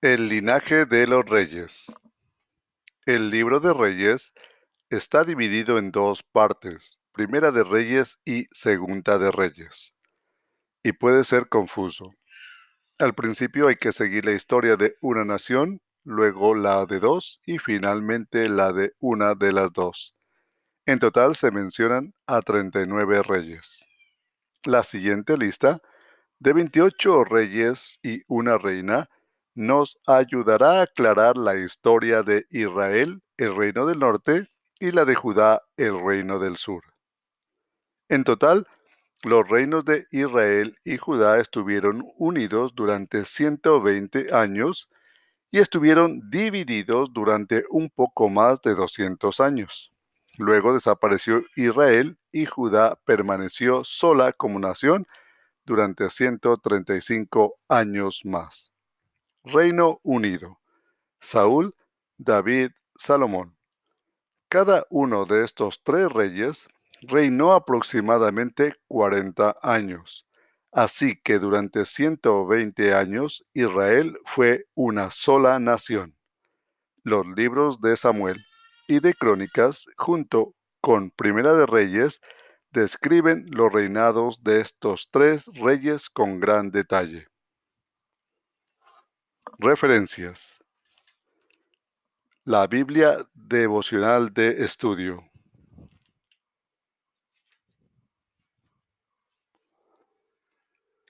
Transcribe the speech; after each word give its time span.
El 0.00 0.28
linaje 0.28 0.86
de 0.86 1.08
los 1.08 1.26
reyes. 1.26 1.92
El 3.04 3.30
libro 3.30 3.58
de 3.58 3.74
Reyes 3.74 4.32
está 4.90 5.24
dividido 5.24 5.76
en 5.76 5.90
dos 5.90 6.22
partes, 6.22 7.00
Primera 7.10 7.50
de 7.50 7.64
Reyes 7.64 8.20
y 8.24 8.46
Segunda 8.52 9.18
de 9.18 9.32
Reyes, 9.32 9.96
y 10.84 10.92
puede 10.92 11.24
ser 11.24 11.48
confuso. 11.48 12.12
Al 13.00 13.16
principio 13.16 13.66
hay 13.66 13.74
que 13.74 13.90
seguir 13.90 14.24
la 14.24 14.34
historia 14.34 14.76
de 14.76 14.94
una 15.00 15.24
nación, 15.24 15.82
luego 16.04 16.54
la 16.54 16.86
de 16.86 17.00
dos 17.00 17.40
y 17.44 17.58
finalmente 17.58 18.48
la 18.48 18.72
de 18.72 18.92
una 19.00 19.34
de 19.34 19.50
las 19.50 19.72
dos. 19.72 20.14
En 20.86 21.00
total 21.00 21.34
se 21.34 21.50
mencionan 21.50 22.14
a 22.28 22.40
39 22.40 23.24
reyes. 23.24 23.84
La 24.62 24.84
siguiente 24.84 25.36
lista, 25.36 25.80
de 26.38 26.52
28 26.52 27.24
reyes 27.24 27.98
y 28.04 28.22
una 28.28 28.58
reina, 28.58 29.10
nos 29.58 29.98
ayudará 30.06 30.78
a 30.78 30.82
aclarar 30.82 31.36
la 31.36 31.56
historia 31.56 32.22
de 32.22 32.46
Israel, 32.48 33.20
el 33.36 33.56
reino 33.56 33.86
del 33.86 33.98
norte, 33.98 34.48
y 34.78 34.92
la 34.92 35.04
de 35.04 35.16
Judá, 35.16 35.62
el 35.76 35.98
reino 36.00 36.38
del 36.38 36.56
sur. 36.56 36.84
En 38.08 38.22
total, 38.22 38.68
los 39.24 39.48
reinos 39.48 39.84
de 39.84 40.06
Israel 40.12 40.76
y 40.84 40.96
Judá 40.96 41.40
estuvieron 41.40 42.04
unidos 42.18 42.76
durante 42.76 43.24
120 43.24 44.32
años 44.32 44.88
y 45.50 45.58
estuvieron 45.58 46.30
divididos 46.30 47.12
durante 47.12 47.64
un 47.68 47.90
poco 47.90 48.28
más 48.28 48.62
de 48.62 48.76
200 48.76 49.40
años. 49.40 49.92
Luego 50.36 50.72
desapareció 50.72 51.42
Israel 51.56 52.16
y 52.30 52.46
Judá 52.46 52.96
permaneció 53.04 53.82
sola 53.82 54.32
como 54.32 54.60
nación 54.60 55.08
durante 55.66 56.10
135 56.10 57.56
años 57.68 58.20
más. 58.24 58.70
Reino 59.44 60.00
Unido. 60.02 60.58
Saúl, 61.20 61.74
David, 62.16 62.70
Salomón. 62.96 63.56
Cada 64.48 64.86
uno 64.90 65.24
de 65.24 65.44
estos 65.44 65.82
tres 65.82 66.10
reyes 66.10 66.68
reinó 67.02 67.52
aproximadamente 67.52 68.74
40 68.88 69.56
años. 69.62 70.26
Así 70.72 71.20
que 71.22 71.38
durante 71.38 71.84
120 71.84 72.94
años 72.94 73.44
Israel 73.54 74.18
fue 74.24 74.66
una 74.74 75.10
sola 75.10 75.58
nación. 75.58 76.16
Los 77.02 77.26
libros 77.26 77.80
de 77.80 77.96
Samuel 77.96 78.44
y 78.86 79.00
de 79.00 79.14
Crónicas, 79.14 79.86
junto 79.96 80.54
con 80.80 81.10
Primera 81.10 81.54
de 81.54 81.66
Reyes, 81.66 82.20
describen 82.70 83.46
los 83.50 83.72
reinados 83.72 84.42
de 84.42 84.60
estos 84.60 85.08
tres 85.10 85.46
reyes 85.54 86.10
con 86.10 86.38
gran 86.40 86.70
detalle. 86.70 87.28
Referencias. 89.56 90.58
La 92.44 92.66
Biblia 92.66 93.26
devocional 93.34 94.32
de 94.32 94.64
estudio. 94.64 95.24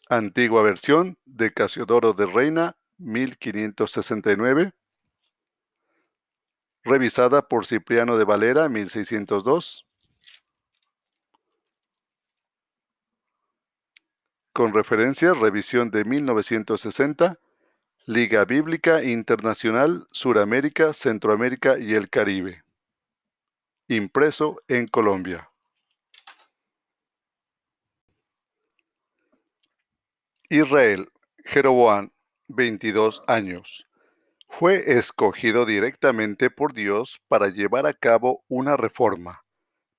Antigua 0.08 0.62
versión 0.62 1.18
de 1.24 1.52
Casiodoro 1.52 2.12
de 2.12 2.26
Reina, 2.26 2.76
1569. 2.98 4.72
Revisada 6.84 7.42
por 7.48 7.66
Cipriano 7.66 8.16
de 8.16 8.24
Valera, 8.24 8.68
1602. 8.68 9.86
Con 14.52 14.72
referencia, 14.72 15.34
revisión 15.34 15.90
de 15.90 16.04
1960 16.04 17.38
Liga 18.10 18.46
Bíblica 18.46 19.04
Internacional 19.04 20.08
Suramérica, 20.12 20.94
Centroamérica 20.94 21.78
y 21.78 21.92
el 21.92 22.08
Caribe. 22.08 22.64
Impreso 23.86 24.62
en 24.66 24.86
Colombia. 24.86 25.50
Israel, 30.48 31.10
Jeroboam, 31.44 32.10
22 32.46 33.24
años. 33.26 33.86
Fue 34.48 34.76
escogido 34.92 35.66
directamente 35.66 36.48
por 36.48 36.72
Dios 36.72 37.20
para 37.28 37.48
llevar 37.48 37.86
a 37.86 37.92
cabo 37.92 38.42
una 38.48 38.78
reforma, 38.78 39.44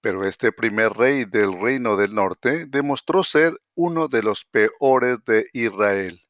pero 0.01 0.25
este 0.25 0.51
primer 0.51 0.94
rey 0.94 1.25
del 1.25 1.61
reino 1.61 1.95
del 1.95 2.16
norte 2.16 2.66
demostró 2.66 3.23
ser 3.23 3.53
uno 3.75 4.07
de 4.07 4.23
los 4.23 4.45
peores 4.45 5.19
de 5.28 5.45
Israel, 5.53 6.23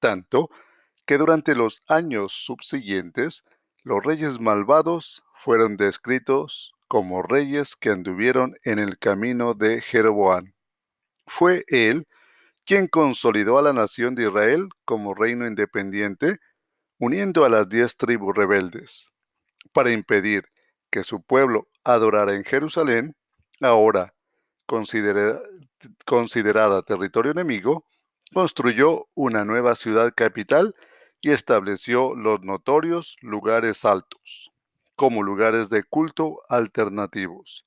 tanto 0.00 0.48
que 0.48 0.67
durante 1.16 1.54
los 1.54 1.80
años 1.88 2.32
subsiguientes 2.32 3.44
los 3.82 4.04
reyes 4.04 4.40
malvados 4.40 5.24
fueron 5.32 5.78
descritos 5.78 6.74
como 6.88 7.22
reyes 7.22 7.76
que 7.76 7.90
anduvieron 7.90 8.54
en 8.64 8.78
el 8.78 8.98
camino 8.98 9.54
de 9.54 9.80
Jeroboam. 9.80 10.52
Fue 11.26 11.62
él 11.68 12.06
quien 12.66 12.86
consolidó 12.86 13.58
a 13.58 13.62
la 13.62 13.72
nación 13.72 14.14
de 14.14 14.24
Israel 14.24 14.68
como 14.84 15.14
reino 15.14 15.46
independiente, 15.46 16.38
uniendo 16.98 17.46
a 17.46 17.48
las 17.48 17.68
diez 17.68 17.96
tribus 17.96 18.36
rebeldes. 18.36 19.08
Para 19.72 19.92
impedir 19.92 20.44
que 20.90 21.04
su 21.04 21.22
pueblo 21.22 21.68
adorara 21.84 22.34
en 22.34 22.44
Jerusalén, 22.44 23.16
ahora 23.60 24.14
considerada 26.04 26.82
territorio 26.82 27.32
enemigo, 27.32 27.86
construyó 28.34 29.06
una 29.14 29.44
nueva 29.44 29.74
ciudad 29.74 30.12
capital 30.14 30.74
y 31.20 31.30
estableció 31.30 32.14
los 32.14 32.42
notorios 32.42 33.16
lugares 33.20 33.84
altos, 33.84 34.52
como 34.94 35.22
lugares 35.22 35.70
de 35.70 35.82
culto 35.82 36.40
alternativos. 36.48 37.64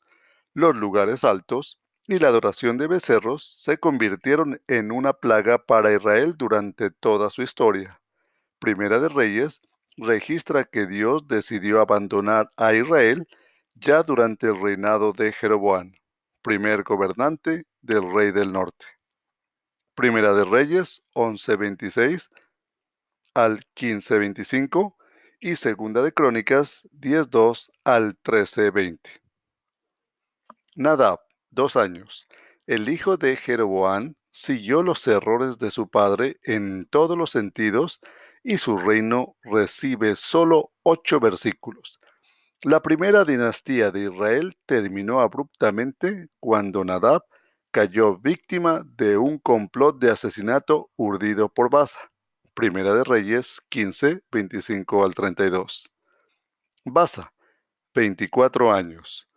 Los 0.54 0.76
lugares 0.76 1.24
altos 1.24 1.80
y 2.08 2.20
la 2.20 2.28
adoración 2.28 2.78
de 2.78 2.88
becerros 2.88 3.46
se 3.46 3.78
convirtieron 3.78 4.62
en 4.68 4.92
una 4.92 5.14
plaga 5.14 5.58
para 5.58 5.94
Israel 5.94 6.36
durante 6.38 6.92
toda 6.92 7.30
su 7.30 7.42
historia. 7.42 8.02
Primera 8.60 9.00
de 9.00 9.10
Reyes 9.10 9.62
registra 9.98 10.64
que 10.64 10.86
Dios 10.88 11.28
decidió 11.28 11.82
abandonar 11.82 12.52
a 12.58 12.74
Israel 12.74 13.28
ya 13.76 14.04
durante 14.04 14.48
el 14.48 14.62
reinado 14.62 15.14
de 15.14 15.32
Jeroboam, 15.32 15.94
primer 16.42 16.84
gobernante 16.84 17.66
del 17.82 18.12
rey 18.14 18.32
del 18.32 18.52
norte. 18.52 18.86
Primera 19.96 20.34
de 20.34 20.46
Reyes 20.46 21.04
11:26 21.14 22.30
al 23.34 23.62
15:25 23.76 24.96
y 25.40 25.56
Segunda 25.56 26.02
de 26.02 26.12
Crónicas 26.14 26.88
10:2 26.92 27.72
al 27.84 28.18
13:20. 28.22 29.22
Nadab, 30.76 31.20
dos 31.50 31.76
años. 31.76 32.28
El 32.68 32.90
hijo 32.90 33.18
de 33.18 33.36
Jeroboam 33.36 34.16
siguió 34.32 34.84
los 34.84 35.06
errores 35.08 35.58
de 35.58 35.72
su 35.72 35.90
padre 35.90 36.40
en 36.44 36.86
todos 36.86 37.18
los 37.18 37.32
sentidos 37.32 38.00
y 38.44 38.58
su 38.58 38.78
reino 38.78 39.36
recibe 39.44 40.16
solo 40.16 40.72
ocho 40.84 41.20
versículos. 41.20 42.00
La 42.64 42.82
primera 42.82 43.26
dinastía 43.26 43.92
de 43.92 44.02
Israel 44.02 44.56
terminó 44.68 45.20
abruptamente 45.20 46.28
cuando 46.40 46.84
Nadab 46.86 47.24
cayó 47.72 48.18
víctima 48.20 48.84
de 48.86 49.18
un 49.18 49.40
complot 49.40 50.00
de 50.00 50.12
asesinato 50.12 50.92
urdido 50.96 51.50
por 51.50 51.72
Basa. 51.72 52.11
Primera 52.54 52.94
de 52.94 53.06
Reyes 53.06 53.62
15, 53.70 54.24
25 54.30 55.06
al 55.06 55.16
32. 55.16 55.90
Basa, 56.84 57.34
24 57.96 58.74
años. 58.74 59.30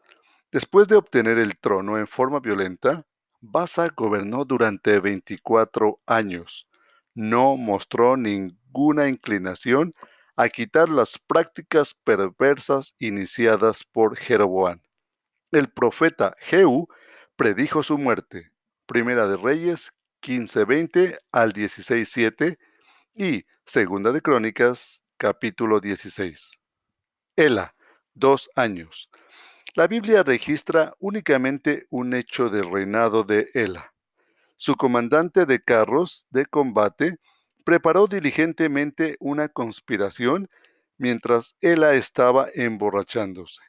Después 0.50 0.88
de 0.88 0.96
obtener 0.96 1.38
el 1.38 1.56
trono 1.56 1.96
en 1.96 2.08
forma 2.08 2.40
violenta, 2.40 3.06
Basa 3.40 3.88
gobernó 3.94 4.44
durante 4.44 4.98
24 4.98 6.00
años. 6.06 6.66
No 7.14 7.56
mostró 7.56 8.16
ninguna 8.16 9.06
inclinación 9.06 9.94
a 10.34 10.48
quitar 10.48 10.88
las 10.88 11.16
prácticas 11.16 11.94
perversas 11.94 12.96
iniciadas 12.98 13.84
por 13.84 14.16
Jeroboam. 14.16 14.80
El 15.52 15.68
profeta 15.68 16.34
Jehú 16.40 16.88
predijo 17.36 17.84
su 17.84 17.96
muerte. 17.96 18.50
Primera 18.86 19.28
de 19.28 19.36
Reyes 19.36 19.92
15:20 20.20 21.16
al 21.30 21.52
16:7 21.52 22.58
y 23.14 23.44
Segunda 23.64 24.10
de 24.12 24.20
Crónicas, 24.20 25.04
capítulo 25.16 25.80
16. 25.80 26.58
Ela, 27.36 27.74
dos 28.12 28.50
años. 28.56 29.08
La 29.74 29.86
Biblia 29.86 30.22
registra 30.22 30.94
únicamente 30.98 31.86
un 31.90 32.14
hecho 32.14 32.50
del 32.50 32.70
reinado 32.70 33.22
de 33.22 33.46
Ela. 33.54 33.94
Su 34.56 34.74
comandante 34.74 35.46
de 35.46 35.60
carros 35.60 36.26
de 36.30 36.46
combate 36.46 37.18
preparó 37.64 38.06
diligentemente 38.06 39.16
una 39.20 39.48
conspiración 39.48 40.48
mientras 40.98 41.56
Ela 41.60 41.94
estaba 41.94 42.48
emborrachándose. 42.54 43.62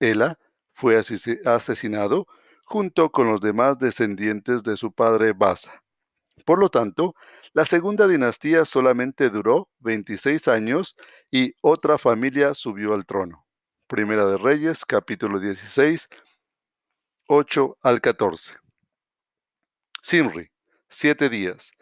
Ela 0.00 0.38
fue 0.74 0.96
asesinado 0.96 2.26
junto 2.64 3.10
con 3.10 3.28
los 3.28 3.40
demás 3.40 3.78
descendientes 3.78 4.62
de 4.62 4.76
su 4.76 4.92
padre 4.92 5.32
Basa. 5.32 5.82
Por 6.44 6.58
lo 6.58 6.68
tanto, 6.70 7.14
La 7.54 7.66
segunda 7.66 8.08
dinastía 8.08 8.64
solamente 8.64 9.28
duró 9.28 9.68
26 9.80 10.48
años 10.48 10.96
y 11.30 11.52
otra 11.60 11.98
familia 11.98 12.54
subió 12.54 12.94
al 12.94 13.04
trono. 13.04 13.46
Primera 13.88 14.24
de 14.24 14.38
Reyes, 14.38 14.86
capítulo 14.86 15.38
16, 15.38 16.08
8 17.28 17.76
al 17.82 18.00
14. 18.00 18.54
Simri, 20.00 20.50
siete 20.88 21.28
días. 21.28 21.72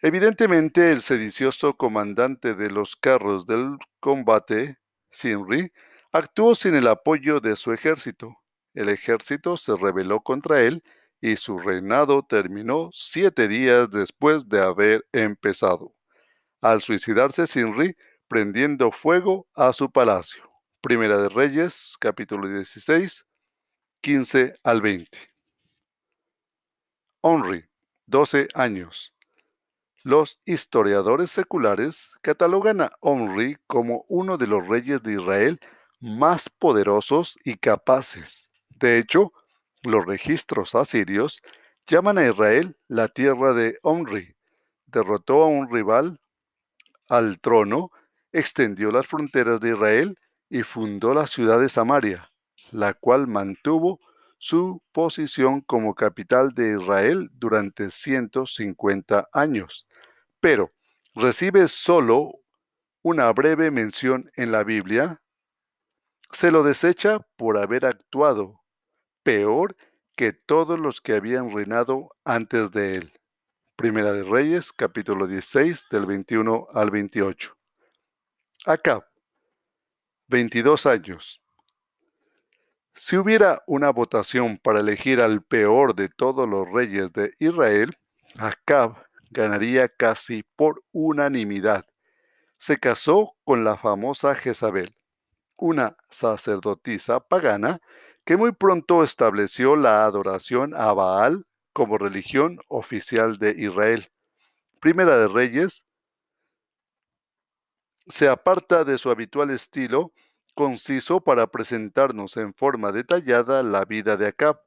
Evidentemente 0.00 0.92
el 0.92 1.00
sedicioso 1.00 1.76
comandante 1.76 2.54
de 2.54 2.70
los 2.70 2.94
carros 2.94 3.46
del 3.46 3.78
combate, 3.98 4.78
Simri, 5.10 5.72
actuó 6.12 6.54
sin 6.54 6.76
el 6.76 6.86
apoyo 6.86 7.40
de 7.40 7.56
su 7.56 7.72
ejército. 7.72 8.36
El 8.74 8.88
ejército 8.90 9.56
se 9.56 9.74
rebeló 9.74 10.20
contra 10.20 10.62
él 10.62 10.84
y 11.24 11.38
su 11.38 11.58
reinado 11.58 12.22
terminó 12.22 12.90
siete 12.92 13.48
días 13.48 13.90
después 13.90 14.46
de 14.46 14.60
haber 14.60 15.06
empezado. 15.10 15.94
Al 16.60 16.82
suicidarse 16.82 17.46
Sinri, 17.46 17.96
prendiendo 18.28 18.90
fuego 18.90 19.48
a 19.54 19.72
su 19.72 19.90
palacio. 19.90 20.42
Primera 20.82 21.16
de 21.16 21.30
Reyes, 21.30 21.96
capítulo 21.98 22.46
16, 22.46 23.24
15 24.02 24.54
al 24.62 24.82
20. 24.82 25.18
Onri, 27.22 27.64
12 28.04 28.48
años. 28.52 29.14
Los 30.02 30.38
historiadores 30.44 31.30
seculares 31.30 32.16
catalogan 32.20 32.82
a 32.82 32.92
Omri 33.00 33.56
como 33.66 34.04
uno 34.10 34.36
de 34.36 34.46
los 34.46 34.68
reyes 34.68 35.02
de 35.02 35.14
Israel 35.14 35.58
más 36.00 36.50
poderosos 36.50 37.38
y 37.44 37.54
capaces. 37.56 38.50
De 38.68 38.98
hecho, 38.98 39.32
los 39.84 40.04
registros 40.04 40.74
asirios 40.74 41.42
llaman 41.86 42.18
a 42.18 42.26
Israel 42.26 42.76
la 42.88 43.08
tierra 43.08 43.52
de 43.52 43.78
Omri. 43.82 44.34
Derrotó 44.86 45.42
a 45.42 45.46
un 45.46 45.70
rival 45.70 46.20
al 47.08 47.38
trono, 47.40 47.88
extendió 48.32 48.90
las 48.90 49.06
fronteras 49.06 49.60
de 49.60 49.70
Israel 49.70 50.18
y 50.48 50.62
fundó 50.62 51.14
la 51.14 51.26
ciudad 51.26 51.60
de 51.60 51.68
Samaria, 51.68 52.30
la 52.70 52.94
cual 52.94 53.26
mantuvo 53.26 54.00
su 54.38 54.82
posición 54.92 55.60
como 55.60 55.94
capital 55.94 56.52
de 56.54 56.78
Israel 56.78 57.30
durante 57.32 57.90
150 57.90 59.28
años. 59.32 59.86
Pero 60.40 60.72
recibe 61.14 61.68
solo 61.68 62.32
una 63.02 63.32
breve 63.32 63.70
mención 63.70 64.30
en 64.36 64.52
la 64.52 64.64
Biblia. 64.64 65.22
Se 66.30 66.50
lo 66.50 66.62
desecha 66.62 67.20
por 67.36 67.58
haber 67.58 67.86
actuado 67.86 68.63
peor 69.24 69.74
que 70.14 70.32
todos 70.32 70.78
los 70.78 71.00
que 71.00 71.14
habían 71.14 71.52
reinado 71.52 72.14
antes 72.24 72.70
de 72.70 72.96
él. 72.96 73.12
Primera 73.74 74.12
de 74.12 74.22
Reyes, 74.22 74.72
capítulo 74.72 75.26
16, 75.26 75.86
del 75.90 76.06
21 76.06 76.68
al 76.72 76.90
28. 76.92 77.56
Acab, 78.66 79.04
22 80.28 80.86
años. 80.86 81.40
Si 82.94 83.16
hubiera 83.16 83.64
una 83.66 83.90
votación 83.90 84.58
para 84.58 84.78
elegir 84.78 85.20
al 85.20 85.42
peor 85.42 85.96
de 85.96 86.08
todos 86.08 86.48
los 86.48 86.70
reyes 86.70 87.12
de 87.12 87.32
Israel, 87.40 87.98
Acab 88.38 89.04
ganaría 89.30 89.88
casi 89.88 90.44
por 90.54 90.84
unanimidad. 90.92 91.84
Se 92.56 92.78
casó 92.78 93.36
con 93.42 93.64
la 93.64 93.76
famosa 93.76 94.36
Jezabel, 94.36 94.94
una 95.56 95.96
sacerdotisa 96.08 97.18
pagana 97.18 97.80
que 98.24 98.36
muy 98.36 98.52
pronto 98.52 99.04
estableció 99.04 99.76
la 99.76 100.04
adoración 100.04 100.74
a 100.74 100.92
Baal 100.92 101.46
como 101.72 101.98
religión 101.98 102.58
oficial 102.68 103.38
de 103.38 103.54
Israel. 103.58 104.08
Primera 104.80 105.18
de 105.18 105.28
Reyes 105.28 105.86
se 108.06 108.28
aparta 108.28 108.84
de 108.84 108.98
su 108.98 109.10
habitual 109.10 109.50
estilo 109.50 110.12
conciso 110.54 111.20
para 111.20 111.46
presentarnos 111.46 112.36
en 112.36 112.54
forma 112.54 112.92
detallada 112.92 113.62
la 113.62 113.84
vida 113.84 114.16
de 114.16 114.28
Acab 114.28 114.60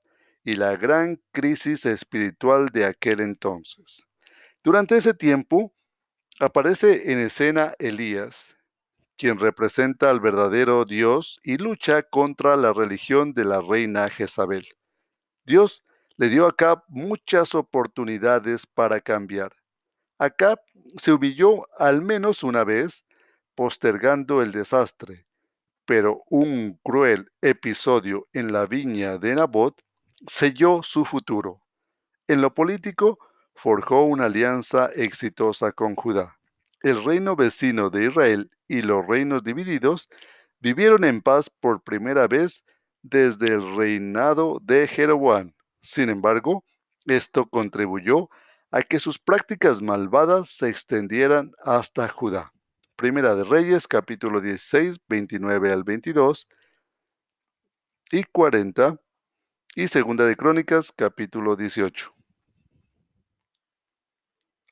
y 0.44 0.56
la 0.56 0.76
gran 0.76 1.22
crisis 1.32 1.86
espiritual 1.86 2.70
de 2.70 2.86
aquel 2.86 3.22
entonces. 3.22 4.06
Durante 4.64 4.98
ese 4.98 5.14
tiempo 5.14 5.74
aparece 6.40 7.12
en 7.12 7.20
escena 7.20 7.74
Elías, 7.80 8.57
quien 9.18 9.40
representa 9.40 10.10
al 10.10 10.20
verdadero 10.20 10.86
Dios 10.86 11.40
y 11.44 11.58
lucha 11.58 12.04
contra 12.04 12.56
la 12.56 12.72
religión 12.72 13.34
de 13.34 13.46
la 13.46 13.62
reina 13.62 14.10
Jezabel. 14.10 14.68
Dios 15.46 15.84
le 16.18 16.30
dio 16.30 16.46
a 16.46 16.50
Acab 16.50 16.84
muchas 16.88 17.56
oportunidades 17.56 18.66
para 18.66 19.00
cambiar. 19.00 19.54
Acab 20.20 20.60
se 20.98 21.12
humilló 21.12 21.68
al 21.78 22.02
menos 22.02 22.44
una 22.44 22.64
vez, 22.64 23.06
postergando 23.56 24.42
el 24.42 24.52
desastre, 24.52 25.26
pero 25.86 26.24
un 26.30 26.80
cruel 26.84 27.32
episodio 27.42 28.28
en 28.34 28.52
la 28.52 28.66
viña 28.66 29.18
de 29.18 29.36
Nabot 29.36 29.82
selló 30.28 30.82
su 30.84 31.06
futuro. 31.06 31.62
En 32.28 32.42
lo 32.42 32.54
político, 32.54 33.20
forjó 33.56 34.04
una 34.04 34.26
alianza 34.26 34.90
exitosa 34.96 35.72
con 35.72 35.96
Judá. 35.96 36.38
El 36.82 37.04
reino 37.04 37.36
vecino 37.36 37.90
de 37.90 38.06
Israel 38.06 38.52
y 38.68 38.82
los 38.82 39.06
reinos 39.06 39.44
divididos 39.44 40.10
vivieron 40.60 41.04
en 41.04 41.22
paz 41.22 41.50
por 41.50 41.84
primera 41.84 42.28
vez 42.28 42.64
desde 43.02 43.48
el 43.48 43.76
reinado 43.76 44.60
de 44.62 44.88
Jeroboam. 44.88 45.54
Sin 45.82 46.10
embargo, 46.10 46.66
esto 47.06 47.50
contribuyó 47.50 48.30
a 48.72 48.82
que 48.82 49.00
sus 49.00 49.18
prácticas 49.18 49.82
malvadas 49.82 50.50
se 50.50 50.70
extendieran 50.70 51.52
hasta 51.64 52.08
Judá. 52.10 52.52
Primera 52.96 53.36
de 53.36 53.44
Reyes, 53.44 53.88
capítulo 53.88 54.42
16, 54.42 54.98
29 55.08 55.72
al 55.72 55.84
22 55.84 56.50
y 58.12 58.24
40, 58.24 59.00
y 59.76 59.88
Segunda 59.88 60.26
de 60.26 60.36
Crónicas, 60.36 60.92
capítulo 60.92 61.56
18. 61.56 62.12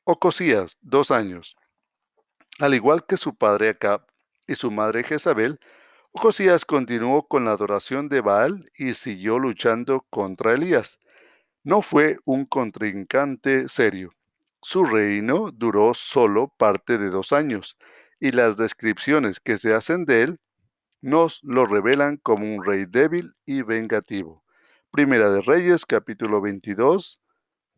Ocosías, 0.04 0.78
dos 0.82 1.12
años. 1.12 1.56
Al 2.60 2.74
igual 2.74 3.06
que 3.06 3.18
su 3.18 3.36
padre 3.36 3.70
Acab 3.70 4.06
y 4.48 4.56
su 4.56 4.72
madre 4.72 5.04
Jezabel, 5.04 5.60
Josías 6.14 6.64
continuó 6.64 7.28
con 7.28 7.44
la 7.44 7.52
adoración 7.52 8.08
de 8.08 8.22
Baal 8.22 8.72
y 8.78 8.94
siguió 8.94 9.40
luchando 9.40 10.06
contra 10.10 10.54
Elías. 10.54 10.98
No 11.64 11.82
fue 11.82 12.18
un 12.24 12.46
contrincante 12.46 13.68
serio. 13.68 14.12
Su 14.62 14.86
reino 14.86 15.52
duró 15.52 15.94
solo 15.94 16.54
parte 16.58 16.98
de 16.98 17.10
dos 17.10 17.34
años, 17.34 17.78
y 18.22 18.32
las 18.32 18.56
descripciones 18.56 19.42
que 19.42 19.58
se 19.58 19.74
hacen 19.74 20.06
de 20.06 20.22
él 20.22 20.40
nos 21.02 21.44
lo 21.44 21.66
revelan 21.66 22.18
como 22.18 22.46
un 22.46 22.64
rey 22.64 22.86
débil 22.86 23.36
y 23.46 23.62
vengativo. 23.64 24.44
Primera 24.92 25.30
de 25.30 25.42
Reyes, 25.42 25.86
capítulo 25.86 26.40
22, 26.40 27.20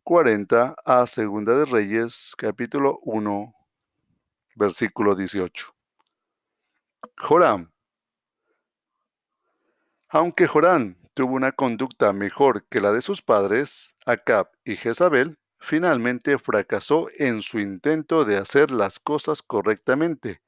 40 0.04 0.76
a 0.86 1.08
Segunda 1.08 1.58
de 1.58 1.66
Reyes, 1.66 2.36
capítulo 2.38 3.00
1, 3.02 3.57
versículo 4.58 5.16
18. 5.16 5.74
Joram. 7.18 7.72
Aunque 10.10 10.48
Joram 10.48 10.96
tuvo 11.14 11.36
una 11.36 11.52
conducta 11.52 12.12
mejor 12.14 12.66
que 12.66 12.82
la 12.82 12.92
de 12.92 13.02
sus 13.02 13.22
padres, 13.22 13.96
Acab 14.06 14.50
y 14.64 14.76
Jezabel, 14.76 15.38
finalmente 15.60 16.38
fracasó 16.38 17.08
en 17.18 17.42
su 17.42 17.60
intento 17.60 18.26
de 18.26 18.38
hacer 18.38 18.72
las 18.72 19.00
cosas 19.00 19.42
correctamente. 19.42 20.42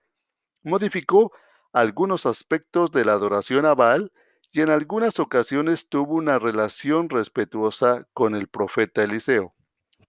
Modificó 0.63 1.31
algunos 1.73 2.25
aspectos 2.25 2.91
de 2.91 3.05
la 3.05 3.13
adoración 3.13 3.65
a 3.65 3.75
Baal 3.75 4.11
y 4.51 4.61
en 4.61 4.69
algunas 4.69 5.19
ocasiones 5.19 5.89
tuvo 5.89 6.15
una 6.15 6.39
relación 6.39 7.09
respetuosa 7.09 8.07
con 8.13 8.35
el 8.35 8.47
profeta 8.47 9.03
Eliseo. 9.03 9.53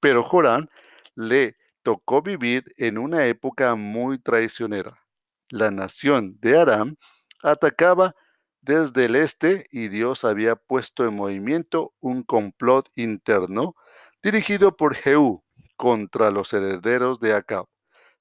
Pero 0.01 0.23
Joram 0.25 0.69
le 1.15 1.57
tocó 1.91 2.23
vivir 2.23 2.73
en 2.77 2.99
una 2.99 3.27
época 3.27 3.75
muy 3.75 4.21
traicionera. 4.21 5.03
La 5.49 5.73
nación 5.73 6.39
de 6.39 6.57
Aram 6.57 6.95
atacaba 7.43 8.15
desde 8.61 9.07
el 9.07 9.17
este 9.17 9.67
y 9.73 9.89
Dios 9.89 10.25
había 10.25 10.55
puesto 10.55 11.05
en 11.05 11.17
movimiento 11.17 11.93
un 11.99 12.23
complot 12.23 12.89
interno 12.95 13.75
dirigido 14.23 14.77
por 14.77 14.95
Jehú 14.95 15.43
contra 15.77 16.31
los 16.31 16.53
herederos 16.53 17.19
de 17.19 17.35
Acab. 17.35 17.67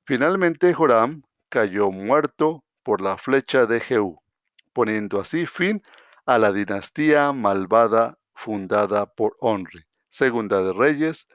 Finalmente 0.03 0.73
Joram 0.73 1.21
cayó 1.49 1.91
muerto 1.91 2.63
por 2.81 3.01
la 3.01 3.19
flecha 3.19 3.67
de 3.67 3.79
Jehú, 3.81 4.19
poniendo 4.73 5.21
así 5.21 5.45
fin 5.45 5.83
a 6.25 6.39
la 6.39 6.51
dinastía 6.51 7.33
malvada 7.33 8.17
fundada 8.33 9.05
por 9.05 9.37
Onri. 9.39 9.83
Segunda 10.09 10.63
de 10.63 10.73
Reyes 10.73 11.27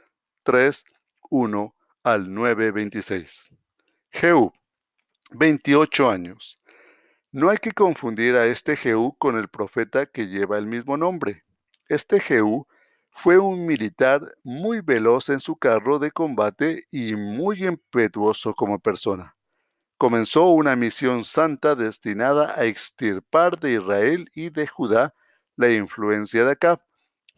3, 0.43 0.85
1 1.31 1.75
al 2.05 2.29
9:26. 2.29 3.51
Jehú, 4.11 4.53
28 5.33 6.11
años. 6.11 6.61
No 7.33 7.49
hay 7.49 7.57
que 7.57 7.73
confundir 7.73 8.37
a 8.37 8.47
este 8.47 8.77
Jehú 8.77 9.17
con 9.19 9.37
el 9.37 9.49
profeta 9.49 10.07
que 10.07 10.29
lleva 10.29 10.59
el 10.59 10.67
mismo 10.67 10.97
nombre. 10.97 11.45
Este 11.89 12.21
Jehú 12.21 12.69
fue 13.11 13.39
un 13.39 13.67
militar 13.67 14.21
muy 14.45 14.81
veloz 14.81 15.31
en 15.31 15.41
su 15.41 15.57
carro 15.57 15.99
de 15.99 16.11
combate 16.11 16.85
y 16.91 17.17
muy 17.17 17.65
impetuoso 17.65 18.55
como 18.55 18.79
persona. 18.79 19.37
Comenzó 19.97 20.49
una 20.49 20.77
misión 20.77 21.25
santa 21.25 21.75
destinada 21.75 22.53
a 22.55 22.65
extirpar 22.67 23.59
de 23.59 23.73
Israel 23.73 24.31
y 24.35 24.51
de 24.51 24.67
Judá 24.67 25.15
la 25.57 25.71
influencia 25.71 26.45
de 26.45 26.53
Acab, 26.53 26.83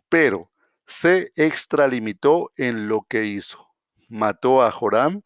pero 0.09 0.51
se 0.87 1.33
extralimitó 1.37 2.51
en 2.57 2.89
lo 2.89 3.07
que 3.09 3.25
hizo. 3.27 3.66
Mató 4.09 4.63
a 4.63 4.71
Joram, 4.71 5.23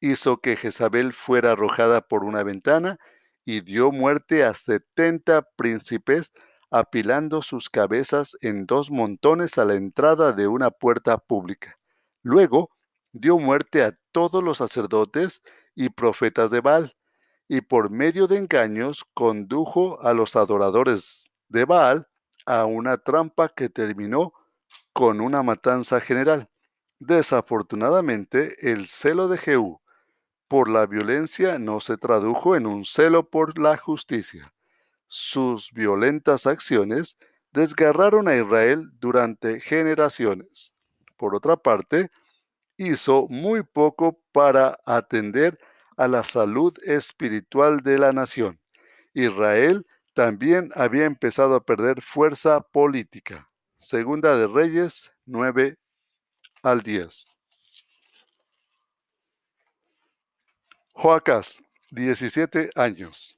hizo 0.00 0.38
que 0.38 0.56
Jezabel 0.56 1.12
fuera 1.12 1.52
arrojada 1.52 2.00
por 2.00 2.24
una 2.24 2.42
ventana 2.42 2.98
y 3.44 3.60
dio 3.60 3.90
muerte 3.90 4.44
a 4.44 4.54
setenta 4.54 5.42
príncipes 5.56 6.32
apilando 6.70 7.42
sus 7.42 7.70
cabezas 7.70 8.36
en 8.42 8.66
dos 8.66 8.90
montones 8.90 9.58
a 9.58 9.64
la 9.64 9.74
entrada 9.74 10.32
de 10.32 10.48
una 10.48 10.70
puerta 10.70 11.18
pública. 11.18 11.78
Luego 12.22 12.70
dio 13.12 13.38
muerte 13.38 13.82
a 13.82 13.96
todos 14.12 14.42
los 14.42 14.58
sacerdotes 14.58 15.42
y 15.74 15.88
profetas 15.90 16.50
de 16.50 16.60
Baal, 16.60 16.96
y 17.48 17.62
por 17.62 17.90
medio 17.90 18.26
de 18.26 18.36
engaños 18.36 19.06
condujo 19.14 20.00
a 20.02 20.12
los 20.12 20.36
adoradores 20.36 21.32
de 21.48 21.64
Baal 21.64 22.06
a 22.44 22.66
una 22.66 22.98
trampa 22.98 23.48
que 23.48 23.70
terminó 23.70 24.34
con 24.92 25.20
una 25.20 25.42
matanza 25.42 26.00
general. 26.00 26.50
Desafortunadamente, 27.00 28.70
el 28.72 28.88
celo 28.88 29.28
de 29.28 29.38
Jehú 29.38 29.80
por 30.48 30.68
la 30.68 30.86
violencia 30.86 31.58
no 31.58 31.80
se 31.80 31.96
tradujo 31.96 32.56
en 32.56 32.66
un 32.66 32.84
celo 32.84 33.28
por 33.28 33.58
la 33.58 33.76
justicia. 33.76 34.52
Sus 35.06 35.70
violentas 35.72 36.46
acciones 36.46 37.18
desgarraron 37.52 38.28
a 38.28 38.36
Israel 38.36 38.90
durante 38.98 39.60
generaciones. 39.60 40.72
Por 41.16 41.34
otra 41.34 41.56
parte, 41.56 42.10
hizo 42.76 43.26
muy 43.28 43.62
poco 43.62 44.20
para 44.32 44.78
atender 44.86 45.58
a 45.96 46.08
la 46.08 46.24
salud 46.24 46.72
espiritual 46.86 47.82
de 47.82 47.98
la 47.98 48.12
nación. 48.12 48.60
Israel 49.14 49.86
también 50.14 50.70
había 50.74 51.04
empezado 51.04 51.54
a 51.54 51.64
perder 51.64 52.02
fuerza 52.02 52.60
política. 52.60 53.50
Segunda 53.78 54.36
de 54.36 54.46
Reyes 54.46 55.12
9 55.26 55.76
al 56.62 56.82
10. 56.82 57.36
Joacás, 60.92 61.62
17 61.90 62.70
años. 62.74 63.36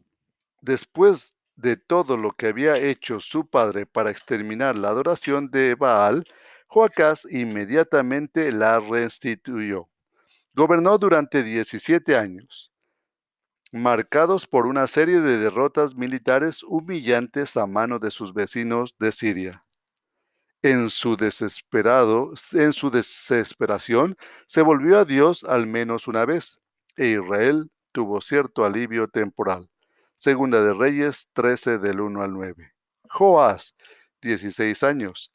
Después 0.62 1.36
de 1.56 1.76
todo 1.76 2.16
lo 2.16 2.32
que 2.32 2.48
había 2.48 2.78
hecho 2.78 3.20
su 3.20 3.46
padre 3.46 3.84
para 3.84 4.10
exterminar 4.10 4.76
la 4.76 4.88
adoración 4.88 5.50
de 5.50 5.74
Baal, 5.74 6.24
Joacás 6.68 7.26
inmediatamente 7.30 8.50
la 8.52 8.80
restituyó. 8.80 9.88
Gobernó 10.54 10.96
durante 10.98 11.42
17 11.42 12.16
años, 12.16 12.72
marcados 13.72 14.46
por 14.46 14.66
una 14.66 14.86
serie 14.86 15.20
de 15.20 15.38
derrotas 15.38 15.94
militares 15.94 16.62
humillantes 16.62 17.56
a 17.56 17.66
mano 17.66 17.98
de 17.98 18.10
sus 18.10 18.32
vecinos 18.32 18.94
de 18.98 19.12
Siria. 19.12 19.64
En 20.62 20.90
su 20.90 21.16
desesperado, 21.16 22.32
en 22.52 22.74
su 22.74 22.90
desesperación, 22.90 24.16
se 24.46 24.60
volvió 24.60 24.98
a 24.98 25.06
Dios 25.06 25.42
al 25.44 25.66
menos 25.66 26.06
una 26.06 26.26
vez 26.26 26.60
e 26.98 27.08
Israel 27.08 27.70
tuvo 27.92 28.20
cierto 28.20 28.64
alivio 28.66 29.08
temporal. 29.08 29.70
Segunda 30.16 30.62
de 30.62 30.74
Reyes 30.74 31.30
13 31.32 31.78
del 31.78 32.02
1 32.02 32.22
al 32.22 32.34
9. 32.34 32.74
Joás, 33.08 33.74
16 34.20 34.82
años. 34.82 35.32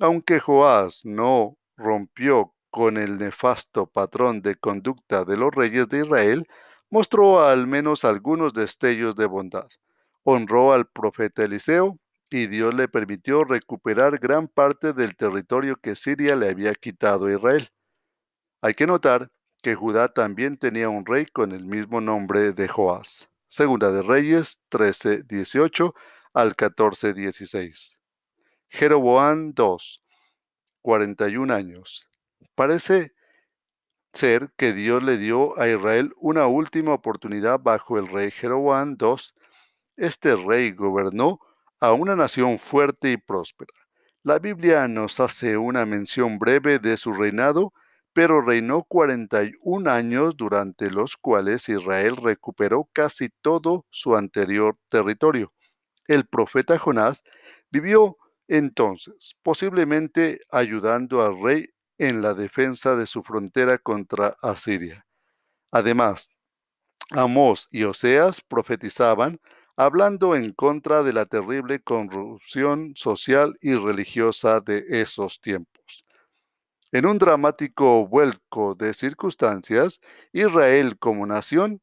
Aunque 0.00 0.40
Joás 0.40 1.04
no 1.04 1.58
rompió 1.76 2.54
con 2.70 2.96
el 2.96 3.18
nefasto 3.18 3.86
patrón 3.86 4.40
de 4.40 4.56
conducta 4.56 5.26
de 5.26 5.36
los 5.36 5.54
reyes 5.54 5.90
de 5.90 6.06
Israel, 6.06 6.48
mostró 6.88 7.44
al 7.44 7.66
menos 7.66 8.06
algunos 8.06 8.54
destellos 8.54 9.14
de 9.14 9.26
bondad. 9.26 9.68
Honró 10.22 10.72
al 10.72 10.86
profeta 10.86 11.44
Eliseo 11.44 11.98
y 12.34 12.48
Dios 12.48 12.74
le 12.74 12.88
permitió 12.88 13.44
recuperar 13.44 14.18
gran 14.18 14.48
parte 14.48 14.92
del 14.92 15.14
territorio 15.14 15.76
que 15.76 15.94
Siria 15.94 16.34
le 16.34 16.48
había 16.48 16.74
quitado 16.74 17.26
a 17.26 17.32
Israel. 17.32 17.70
Hay 18.60 18.74
que 18.74 18.88
notar 18.88 19.30
que 19.62 19.76
Judá 19.76 20.12
también 20.12 20.58
tenía 20.58 20.88
un 20.88 21.06
rey 21.06 21.26
con 21.26 21.52
el 21.52 21.64
mismo 21.64 22.00
nombre 22.00 22.52
de 22.52 22.66
Joás. 22.66 23.28
Segunda 23.46 23.92
de 23.92 24.02
Reyes 24.02 24.60
13, 24.68 25.22
18 25.22 25.94
al 26.32 26.56
14, 26.56 27.14
16. 27.14 27.98
Jeroboam 28.68 29.54
II, 29.56 29.76
41 30.82 31.54
años. 31.54 32.08
Parece 32.56 33.14
ser 34.12 34.50
que 34.56 34.72
Dios 34.72 35.04
le 35.04 35.18
dio 35.18 35.56
a 35.56 35.68
Israel 35.68 36.12
una 36.16 36.48
última 36.48 36.94
oportunidad 36.94 37.60
bajo 37.60 37.96
el 37.96 38.08
rey 38.08 38.32
Jeroboam 38.32 38.96
II. 39.00 39.14
Este 39.96 40.34
rey 40.34 40.72
gobernó 40.72 41.38
a 41.86 41.92
una 41.92 42.16
nación 42.16 42.58
fuerte 42.58 43.12
y 43.12 43.16
próspera. 43.16 43.72
La 44.22 44.38
Biblia 44.38 44.88
nos 44.88 45.20
hace 45.20 45.56
una 45.56 45.84
mención 45.84 46.38
breve 46.38 46.78
de 46.78 46.96
su 46.96 47.12
reinado 47.12 47.72
pero 48.14 48.40
reinó 48.40 48.84
41 48.84 49.90
años 49.90 50.36
durante 50.36 50.88
los 50.90 51.16
cuales 51.16 51.68
Israel 51.68 52.16
recuperó 52.16 52.88
casi 52.92 53.28
todo 53.42 53.84
su 53.90 54.16
anterior 54.16 54.78
territorio. 54.88 55.52
El 56.06 56.26
profeta 56.26 56.78
Jonás 56.78 57.24
vivió 57.70 58.16
entonces, 58.46 59.34
posiblemente 59.42 60.40
ayudando 60.50 61.22
al 61.22 61.42
rey 61.42 61.66
en 61.98 62.22
la 62.22 62.34
defensa 62.34 62.94
de 62.94 63.06
su 63.06 63.24
frontera 63.24 63.78
contra 63.78 64.36
Asiria. 64.42 65.06
Además, 65.72 66.28
Amós 67.10 67.66
y 67.70 67.82
Oseas 67.82 68.40
profetizaban, 68.42 69.40
hablando 69.76 70.36
en 70.36 70.52
contra 70.52 71.02
de 71.02 71.12
la 71.12 71.26
terrible 71.26 71.80
corrupción 71.80 72.94
social 72.96 73.56
y 73.60 73.74
religiosa 73.74 74.60
de 74.60 74.84
esos 74.88 75.40
tiempos. 75.40 76.04
En 76.92 77.06
un 77.06 77.18
dramático 77.18 78.06
vuelco 78.06 78.76
de 78.76 78.94
circunstancias, 78.94 80.00
Israel 80.32 80.96
como 80.98 81.26
nación 81.26 81.80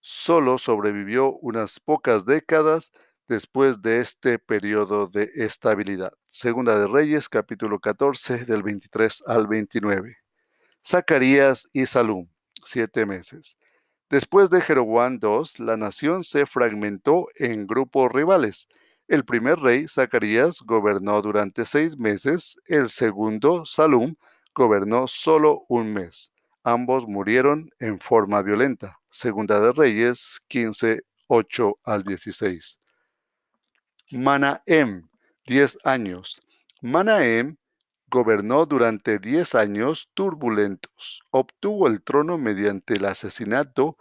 solo 0.00 0.58
sobrevivió 0.58 1.32
unas 1.36 1.80
pocas 1.80 2.24
décadas 2.24 2.92
después 3.28 3.82
de 3.82 4.00
este 4.00 4.38
periodo 4.38 5.06
de 5.06 5.30
estabilidad. 5.34 6.12
Segunda 6.28 6.78
de 6.78 6.86
Reyes, 6.86 7.28
capítulo 7.28 7.78
14, 7.78 8.44
del 8.44 8.62
23 8.62 9.22
al 9.26 9.46
29. 9.46 10.16
Zacarías 10.86 11.68
y 11.72 11.86
Salum, 11.86 12.28
siete 12.64 13.06
meses. 13.06 13.56
Después 14.14 14.48
de 14.48 14.60
Jeroboam 14.60 15.18
II, 15.20 15.64
la 15.64 15.76
nación 15.76 16.22
se 16.22 16.46
fragmentó 16.46 17.26
en 17.34 17.66
grupos 17.66 18.12
rivales. 18.12 18.68
El 19.08 19.24
primer 19.24 19.58
rey, 19.58 19.88
Zacarías, 19.88 20.60
gobernó 20.64 21.20
durante 21.20 21.64
seis 21.64 21.98
meses, 21.98 22.56
el 22.66 22.90
segundo, 22.90 23.66
Salum, 23.66 24.14
gobernó 24.54 25.08
solo 25.08 25.62
un 25.68 25.92
mes. 25.92 26.32
Ambos 26.62 27.08
murieron 27.08 27.70
en 27.80 27.98
forma 27.98 28.40
violenta. 28.42 29.00
Segunda 29.10 29.58
de 29.58 29.72
Reyes 29.72 30.40
15, 30.46 31.00
8 31.26 31.78
al 31.82 32.04
16. 32.04 32.78
Manahem, 34.12 35.08
10 35.48 35.78
años. 35.82 36.40
Manahem 36.80 37.56
gobernó 38.14 38.64
durante 38.64 39.18
10 39.18 39.56
años 39.56 40.08
turbulentos. 40.14 41.24
Obtuvo 41.30 41.88
el 41.88 42.00
trono 42.00 42.38
mediante 42.38 42.94
el 42.94 43.06
asesinato 43.06 43.98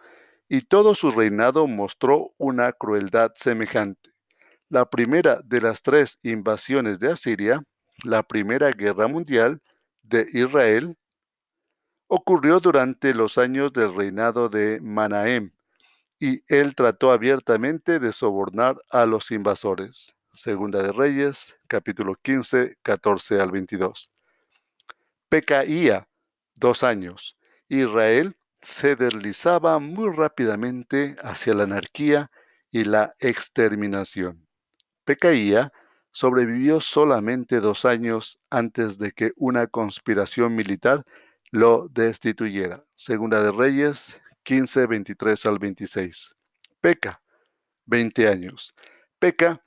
y 0.48 0.62
todo 0.62 0.94
su 0.94 1.10
reinado 1.10 1.66
mostró 1.66 2.30
una 2.38 2.74
crueldad 2.74 3.32
semejante. 3.36 4.12
La 4.70 4.88
primera 4.88 5.42
de 5.44 5.62
las 5.62 5.82
tres 5.82 6.20
invasiones 6.22 7.00
de 7.00 7.12
Asiria, 7.12 7.64
la 8.04 8.22
Primera 8.22 8.70
Guerra 8.70 9.08
Mundial, 9.08 9.64
de 10.04 10.28
Israel 10.32 10.96
ocurrió 12.06 12.60
durante 12.60 13.16
los 13.16 13.40
años 13.40 13.74
del 13.74 13.96
reinado 13.96 14.48
de 14.48 14.80
Manahem, 14.80 15.52
y 16.20 16.44
él 16.48 16.76
trató 16.76 17.12
abiertamente 17.12 17.98
de 17.98 18.14
sobornar 18.14 18.78
a 18.92 19.08
los 19.08 19.32
invasores. 19.32 20.14
Segunda 20.36 20.82
de 20.82 20.92
Reyes, 20.92 21.54
capítulo 21.68 22.16
15, 22.16 22.78
14 22.82 23.40
al 23.40 23.52
22. 23.52 24.12
Pecaía, 25.30 26.08
dos 26.56 26.82
años. 26.82 27.38
Israel 27.70 28.36
se 28.60 28.96
deslizaba 28.96 29.78
muy 29.78 30.12
rápidamente 30.12 31.16
hacia 31.22 31.54
la 31.54 31.66
anarquía 31.66 32.32
y 32.72 32.84
la 32.84 33.14
exterminación. 33.20 34.48
Pecaía 35.06 35.72
sobrevivió 36.12 36.82
solamente 36.82 37.60
dos 37.60 37.86
años 37.86 38.40
antes 38.50 38.98
de 38.98 39.12
que 39.12 39.34
una 39.36 39.68
conspiración 39.68 40.56
militar 40.56 41.06
lo 41.52 41.90
destituyera. 41.90 42.84
Segunda 42.96 43.44
de 43.44 43.52
Reyes 43.52 44.20
15, 44.42 44.88
23 44.88 45.46
al 45.46 45.60
26. 45.60 46.34
Peca, 46.82 47.22
20 47.86 48.28
años. 48.28 48.74
Peca 49.20 49.64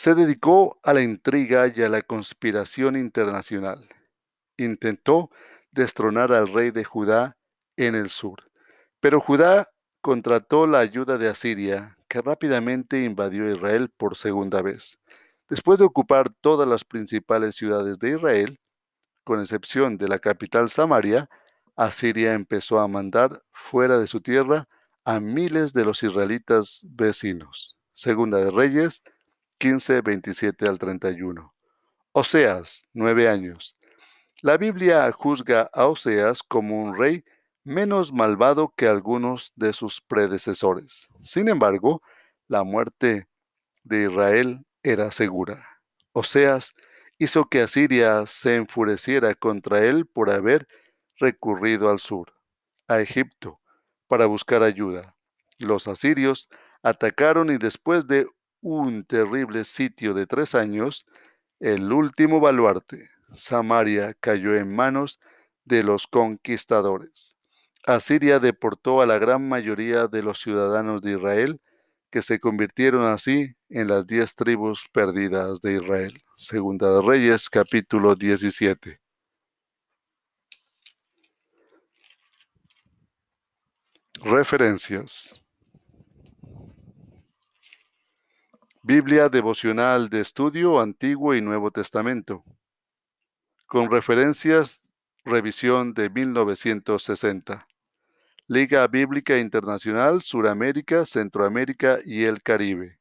Se 0.00 0.14
dedicó 0.14 0.80
a 0.82 0.94
la 0.94 1.02
intriga 1.02 1.70
y 1.76 1.82
a 1.82 1.90
la 1.90 2.00
conspiración 2.00 2.96
internacional. 2.96 3.86
Intentó 4.56 5.30
destronar 5.72 6.32
al 6.32 6.48
rey 6.48 6.70
de 6.70 6.84
Judá 6.84 7.36
en 7.76 7.94
el 7.94 8.08
sur, 8.08 8.50
pero 9.00 9.20
Judá 9.20 9.68
contrató 10.00 10.66
la 10.66 10.78
ayuda 10.78 11.18
de 11.18 11.28
Asiria, 11.28 11.98
que 12.08 12.22
rápidamente 12.22 13.04
invadió 13.04 13.46
Israel 13.52 13.90
por 13.94 14.16
segunda 14.16 14.62
vez. 14.62 14.98
Después 15.50 15.78
de 15.78 15.84
ocupar 15.84 16.32
todas 16.40 16.66
las 16.66 16.82
principales 16.82 17.56
ciudades 17.56 17.98
de 17.98 18.12
Israel, 18.12 18.58
con 19.22 19.38
excepción 19.38 19.98
de 19.98 20.08
la 20.08 20.18
capital 20.18 20.70
Samaria, 20.70 21.28
Asiria 21.76 22.32
empezó 22.32 22.80
a 22.80 22.88
mandar 22.88 23.42
fuera 23.52 23.98
de 23.98 24.06
su 24.06 24.22
tierra 24.22 24.66
a 25.04 25.20
miles 25.20 25.74
de 25.74 25.84
los 25.84 26.02
israelitas 26.02 26.86
vecinos. 26.88 27.76
Segunda 27.92 28.38
de 28.38 28.50
Reyes 28.50 29.02
15, 29.60 30.00
27 30.00 30.66
al 30.66 30.78
31. 30.78 31.54
Oseas, 32.12 32.88
nueve 32.94 33.28
años. 33.28 33.76
La 34.40 34.56
Biblia 34.56 35.12
juzga 35.12 35.68
a 35.74 35.84
Oseas 35.84 36.42
como 36.42 36.82
un 36.82 36.96
rey 36.96 37.24
menos 37.62 38.10
malvado 38.10 38.72
que 38.74 38.88
algunos 38.88 39.52
de 39.56 39.74
sus 39.74 40.00
predecesores. 40.00 41.08
Sin 41.20 41.46
embargo, 41.50 42.00
la 42.48 42.64
muerte 42.64 43.28
de 43.84 44.04
Israel 44.04 44.64
era 44.82 45.10
segura. 45.10 45.62
Oseas 46.12 46.72
hizo 47.18 47.44
que 47.50 47.60
Asiria 47.60 48.24
se 48.24 48.56
enfureciera 48.56 49.34
contra 49.34 49.84
él 49.84 50.06
por 50.06 50.30
haber 50.30 50.66
recurrido 51.16 51.90
al 51.90 51.98
sur, 51.98 52.32
a 52.88 53.00
Egipto, 53.00 53.60
para 54.08 54.24
buscar 54.24 54.62
ayuda. 54.62 55.16
Los 55.58 55.86
asirios 55.86 56.48
atacaron 56.82 57.50
y 57.50 57.58
después 57.58 58.06
de 58.06 58.24
un 58.60 59.04
terrible 59.04 59.64
sitio 59.64 60.14
de 60.14 60.26
tres 60.26 60.54
años, 60.54 61.06
el 61.60 61.92
último 61.92 62.40
baluarte, 62.40 63.08
Samaria, 63.32 64.14
cayó 64.14 64.56
en 64.56 64.74
manos 64.74 65.20
de 65.64 65.82
los 65.84 66.06
conquistadores. 66.06 67.36
Asiria 67.86 68.38
deportó 68.38 69.00
a 69.00 69.06
la 69.06 69.18
gran 69.18 69.48
mayoría 69.48 70.06
de 70.06 70.22
los 70.22 70.40
ciudadanos 70.40 71.00
de 71.02 71.12
Israel, 71.12 71.60
que 72.10 72.22
se 72.22 72.40
convirtieron 72.40 73.04
así 73.04 73.54
en 73.68 73.88
las 73.88 74.06
diez 74.06 74.34
tribus 74.34 74.86
perdidas 74.92 75.60
de 75.60 75.74
Israel. 75.74 76.22
Segunda 76.34 76.92
de 76.92 77.02
Reyes, 77.02 77.48
capítulo 77.48 78.14
17. 78.16 79.00
Referencias. 84.22 85.40
Biblia 88.92 89.28
devocional 89.28 90.08
de 90.08 90.20
estudio 90.20 90.80
Antiguo 90.80 91.36
y 91.36 91.40
Nuevo 91.40 91.70
Testamento. 91.70 92.42
Con 93.68 93.88
referencias, 93.88 94.90
revisión 95.24 95.94
de 95.94 96.10
1960. 96.10 97.68
Liga 98.48 98.84
Bíblica 98.88 99.38
Internacional, 99.38 100.22
Suramérica, 100.22 101.04
Centroamérica 101.04 101.98
y 102.04 102.24
el 102.24 102.42
Caribe. 102.42 102.98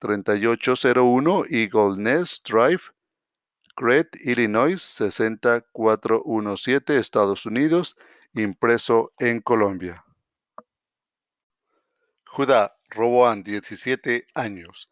3801 0.00 1.44
Eagle 1.48 1.96
Nest 1.98 2.50
Drive, 2.50 2.82
Crete, 3.76 4.18
Illinois 4.24 4.82
60417, 4.82 6.98
Estados 6.98 7.46
Unidos, 7.46 7.96
impreso 8.32 9.12
en 9.20 9.42
Colombia. 9.42 10.04
Judá, 12.26 12.74
Roboán, 12.92 13.42
17 13.42 14.26
años. 14.34 14.88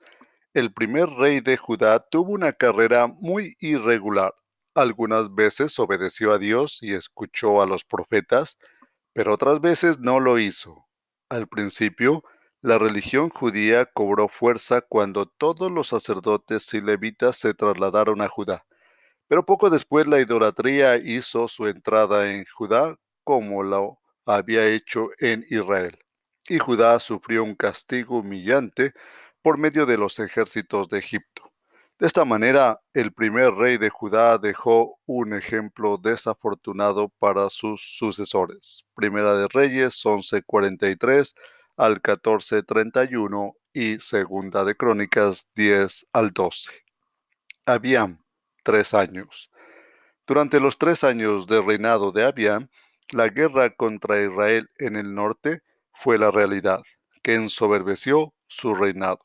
El 0.54 0.72
primer 0.72 1.08
rey 1.10 1.40
de 1.40 1.56
Judá 1.56 2.00
tuvo 2.00 2.32
una 2.32 2.52
carrera 2.52 3.06
muy 3.06 3.56
irregular. 3.60 4.34
Algunas 4.74 5.34
veces 5.34 5.78
obedeció 5.78 6.32
a 6.32 6.38
Dios 6.38 6.78
y 6.82 6.94
escuchó 6.94 7.62
a 7.62 7.66
los 7.66 7.84
profetas, 7.84 8.58
pero 9.12 9.34
otras 9.34 9.60
veces 9.60 9.98
no 9.98 10.18
lo 10.18 10.38
hizo. 10.38 10.86
Al 11.28 11.46
principio, 11.46 12.24
la 12.62 12.78
religión 12.78 13.30
judía 13.30 13.86
cobró 13.86 14.28
fuerza 14.28 14.80
cuando 14.80 15.26
todos 15.26 15.70
los 15.70 15.88
sacerdotes 15.88 16.72
y 16.74 16.80
levitas 16.80 17.38
se 17.38 17.54
trasladaron 17.54 18.20
a 18.22 18.28
Judá. 18.28 18.64
Pero 19.28 19.46
poco 19.46 19.70
después 19.70 20.06
la 20.06 20.20
idolatría 20.20 20.96
hizo 20.96 21.48
su 21.48 21.66
entrada 21.68 22.32
en 22.32 22.44
Judá 22.46 22.96
como 23.24 23.62
lo 23.62 24.00
había 24.26 24.66
hecho 24.66 25.10
en 25.18 25.44
Israel 25.48 25.98
y 26.48 26.58
Judá 26.58 26.98
sufrió 27.00 27.44
un 27.44 27.54
castigo 27.54 28.20
humillante 28.20 28.92
por 29.42 29.58
medio 29.58 29.86
de 29.86 29.96
los 29.96 30.18
ejércitos 30.18 30.88
de 30.88 30.98
Egipto. 30.98 31.50
De 31.98 32.06
esta 32.06 32.24
manera, 32.24 32.80
el 32.94 33.12
primer 33.12 33.52
rey 33.52 33.76
de 33.76 33.90
Judá 33.90 34.38
dejó 34.38 34.98
un 35.04 35.34
ejemplo 35.34 35.98
desafortunado 35.98 37.10
para 37.18 37.50
sus 37.50 37.96
sucesores. 37.98 38.86
Primera 38.94 39.34
de 39.34 39.48
Reyes 39.48 40.04
11:43 40.06 41.34
al 41.76 42.00
14:31 42.00 43.54
y 43.72 44.00
Segunda 44.00 44.64
de 44.64 44.74
Crónicas 44.76 45.46
10 45.54 46.06
al 46.12 46.30
12. 46.30 46.72
Habían 47.66 48.24
tres 48.62 48.94
años. 48.94 49.50
Durante 50.26 50.58
los 50.58 50.78
tres 50.78 51.04
años 51.04 51.46
de 51.46 51.60
reinado 51.60 52.12
de 52.12 52.24
Abiam, 52.24 52.68
la 53.10 53.28
guerra 53.28 53.70
contra 53.70 54.22
Israel 54.22 54.70
en 54.78 54.96
el 54.96 55.14
norte 55.14 55.62
fue 56.00 56.16
la 56.16 56.30
realidad, 56.30 56.80
que 57.22 57.34
ensoberbeció 57.34 58.32
su 58.46 58.74
reinado. 58.74 59.18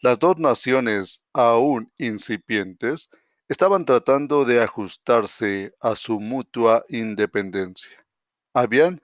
Las 0.00 0.18
dos 0.18 0.36
naciones, 0.36 1.28
aún 1.32 1.92
incipientes, 1.96 3.08
estaban 3.48 3.84
tratando 3.84 4.44
de 4.44 4.60
ajustarse 4.60 5.72
a 5.80 5.94
su 5.94 6.18
mutua 6.18 6.84
independencia. 6.88 8.04
Abián 8.52 9.00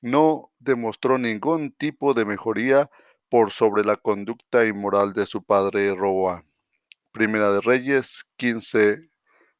no 0.00 0.50
demostró 0.58 1.18
ningún 1.18 1.70
tipo 1.72 2.14
de 2.14 2.24
mejoría 2.24 2.88
por 3.28 3.50
sobre 3.50 3.84
la 3.84 3.96
conducta 3.96 4.64
inmoral 4.64 5.12
de 5.12 5.26
su 5.26 5.42
padre 5.42 5.94
Roboán. 5.94 6.44
Primera 7.12 7.50
de 7.50 7.60
Reyes 7.60 8.24
15 8.36 9.10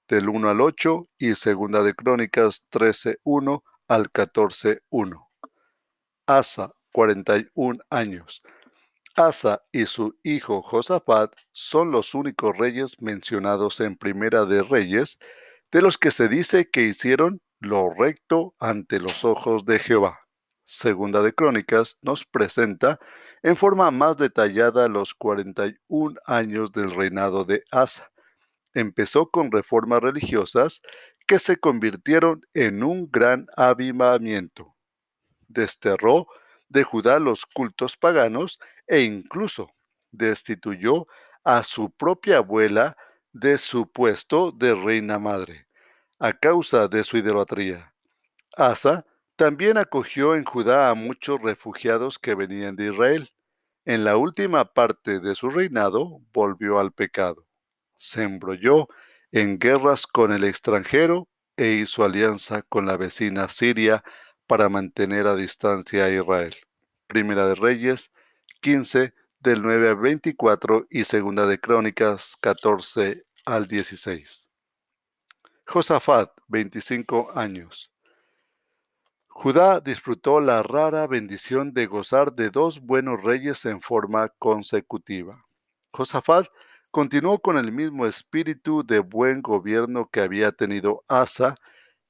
del 0.08 0.28
1 0.30 0.48
al 0.48 0.62
8 0.62 1.06
y 1.18 1.34
Segunda 1.34 1.82
de 1.82 1.92
Crónicas 1.92 2.64
13 2.70 3.18
1 3.24 3.62
al 3.88 4.10
14 4.10 4.80
1. 4.88 5.30
Asa 6.26 6.72
41 6.98 7.78
años. 7.90 8.42
Asa 9.14 9.62
y 9.70 9.86
su 9.86 10.18
hijo 10.24 10.62
Josafat 10.62 11.32
son 11.52 11.92
los 11.92 12.12
únicos 12.12 12.58
reyes 12.58 13.00
mencionados 13.00 13.78
en 13.78 13.96
Primera 13.96 14.44
de 14.46 14.64
Reyes, 14.64 15.20
de 15.70 15.80
los 15.80 15.96
que 15.96 16.10
se 16.10 16.28
dice 16.28 16.68
que 16.68 16.82
hicieron 16.82 17.40
lo 17.60 17.90
recto 17.90 18.56
ante 18.58 18.98
los 18.98 19.24
ojos 19.24 19.64
de 19.64 19.78
Jehová. 19.78 20.18
Segunda 20.64 21.22
de 21.22 21.32
Crónicas 21.32 21.98
nos 22.02 22.24
presenta 22.24 22.98
en 23.44 23.56
forma 23.56 23.92
más 23.92 24.16
detallada 24.16 24.88
los 24.88 25.14
41 25.14 26.18
años 26.26 26.72
del 26.72 26.92
reinado 26.92 27.44
de 27.44 27.62
Asa. 27.70 28.10
Empezó 28.74 29.30
con 29.30 29.52
reformas 29.52 30.00
religiosas 30.00 30.82
que 31.28 31.38
se 31.38 31.58
convirtieron 31.58 32.40
en 32.54 32.82
un 32.82 33.08
gran 33.08 33.46
avivamiento. 33.56 34.74
Desterró 35.46 36.26
de 36.68 36.84
Judá 36.84 37.18
los 37.18 37.46
cultos 37.46 37.96
paganos 37.96 38.58
e 38.86 39.00
incluso 39.02 39.72
destituyó 40.10 41.06
a 41.44 41.62
su 41.62 41.90
propia 41.90 42.38
abuela 42.38 42.96
de 43.32 43.58
su 43.58 43.90
puesto 43.90 44.52
de 44.52 44.74
reina 44.74 45.18
madre, 45.18 45.66
a 46.18 46.32
causa 46.32 46.88
de 46.88 47.04
su 47.04 47.16
idolatría. 47.16 47.94
Asa 48.56 49.06
también 49.36 49.78
acogió 49.78 50.34
en 50.34 50.44
Judá 50.44 50.90
a 50.90 50.94
muchos 50.94 51.40
refugiados 51.40 52.18
que 52.18 52.34
venían 52.34 52.74
de 52.74 52.86
Israel. 52.92 53.32
En 53.84 54.04
la 54.04 54.16
última 54.16 54.64
parte 54.64 55.20
de 55.20 55.34
su 55.34 55.50
reinado 55.50 56.20
volvió 56.32 56.78
al 56.80 56.92
pecado. 56.92 57.46
Se 57.96 58.24
embrolló 58.24 58.88
en 59.30 59.58
guerras 59.58 60.06
con 60.06 60.32
el 60.32 60.44
extranjero 60.44 61.28
e 61.56 61.72
hizo 61.72 62.04
alianza 62.04 62.62
con 62.62 62.86
la 62.86 62.96
vecina 62.96 63.48
Siria 63.48 64.02
para 64.48 64.70
mantener 64.70 65.26
a 65.26 65.36
distancia 65.36 66.06
a 66.06 66.10
Israel. 66.10 66.56
Primera 67.06 67.46
de 67.46 67.54
Reyes 67.54 68.12
15 68.60 69.14
del 69.40 69.62
9 69.62 69.90
al 69.90 69.96
24 69.96 70.86
y 70.90 71.04
Segunda 71.04 71.46
de 71.46 71.60
Crónicas 71.60 72.34
14 72.40 73.24
al 73.44 73.68
16. 73.68 74.50
Josafat, 75.66 76.30
25 76.48 77.30
años. 77.34 77.92
Judá 79.28 79.80
disfrutó 79.80 80.40
la 80.40 80.62
rara 80.62 81.06
bendición 81.06 81.74
de 81.74 81.86
gozar 81.86 82.32
de 82.32 82.48
dos 82.48 82.80
buenos 82.80 83.22
reyes 83.22 83.66
en 83.66 83.82
forma 83.82 84.30
consecutiva. 84.38 85.44
Josafat 85.92 86.46
continuó 86.90 87.38
con 87.38 87.58
el 87.58 87.70
mismo 87.70 88.06
espíritu 88.06 88.82
de 88.84 89.00
buen 89.00 89.42
gobierno 89.42 90.08
que 90.10 90.20
había 90.20 90.52
tenido 90.52 91.04
Asa 91.06 91.54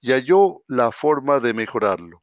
y 0.01 0.13
halló 0.13 0.63
la 0.69 0.93
forma 0.93 1.41
de 1.41 1.53
mejorarlo 1.53 2.23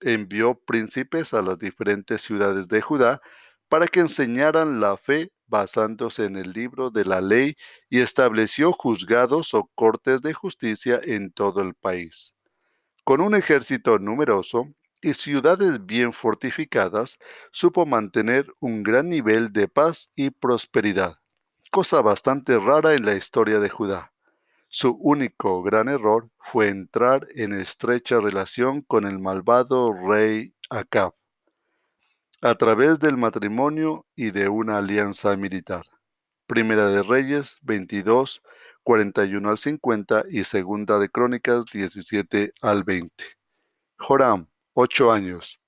envió 0.00 0.54
príncipes 0.54 1.34
a 1.34 1.42
las 1.42 1.58
diferentes 1.58 2.22
ciudades 2.22 2.68
de 2.68 2.80
Judá 2.80 3.20
para 3.68 3.86
que 3.86 4.00
enseñaran 4.00 4.80
la 4.80 4.96
fe 4.96 5.32
basándose 5.46 6.24
en 6.24 6.36
el 6.36 6.52
libro 6.52 6.90
de 6.90 7.04
la 7.04 7.20
ley 7.20 7.56
y 7.88 8.00
estableció 8.00 8.72
juzgados 8.72 9.54
o 9.54 9.70
cortes 9.74 10.22
de 10.22 10.34
justicia 10.34 11.00
en 11.02 11.32
todo 11.32 11.62
el 11.62 11.74
país. 11.74 12.34
Con 13.04 13.20
un 13.20 13.34
ejército 13.34 13.98
numeroso 13.98 14.68
y 15.00 15.14
ciudades 15.14 15.86
bien 15.86 16.12
fortificadas, 16.12 17.18
supo 17.52 17.86
mantener 17.86 18.46
un 18.60 18.82
gran 18.82 19.08
nivel 19.08 19.52
de 19.52 19.68
paz 19.68 20.10
y 20.14 20.30
prosperidad, 20.30 21.18
cosa 21.70 22.02
bastante 22.02 22.58
rara 22.58 22.94
en 22.94 23.04
la 23.04 23.14
historia 23.14 23.60
de 23.60 23.70
Judá. 23.70 24.12
Su 24.70 24.98
único 25.00 25.62
gran 25.62 25.88
error 25.88 26.28
fue 26.40 26.68
entrar 26.68 27.26
en 27.34 27.54
estrecha 27.54 28.20
relación 28.20 28.82
con 28.82 29.06
el 29.06 29.18
malvado 29.18 29.94
rey 29.94 30.54
Acab, 30.68 31.14
a 32.42 32.54
través 32.54 33.00
del 33.00 33.16
matrimonio 33.16 34.04
y 34.14 34.30
de 34.30 34.50
una 34.50 34.76
alianza 34.76 35.34
militar. 35.36 35.86
Primera 36.46 36.88
de 36.88 37.02
Reyes 37.02 37.58
22, 37.62 38.42
41 38.82 39.48
al 39.48 39.56
50 39.56 40.24
y 40.28 40.44
Segunda 40.44 40.98
de 40.98 41.08
Crónicas 41.08 41.64
17 41.72 42.52
al 42.60 42.84
20. 42.84 43.24
Joram, 43.96 44.48
ocho 44.74 45.10
años. 45.10 45.58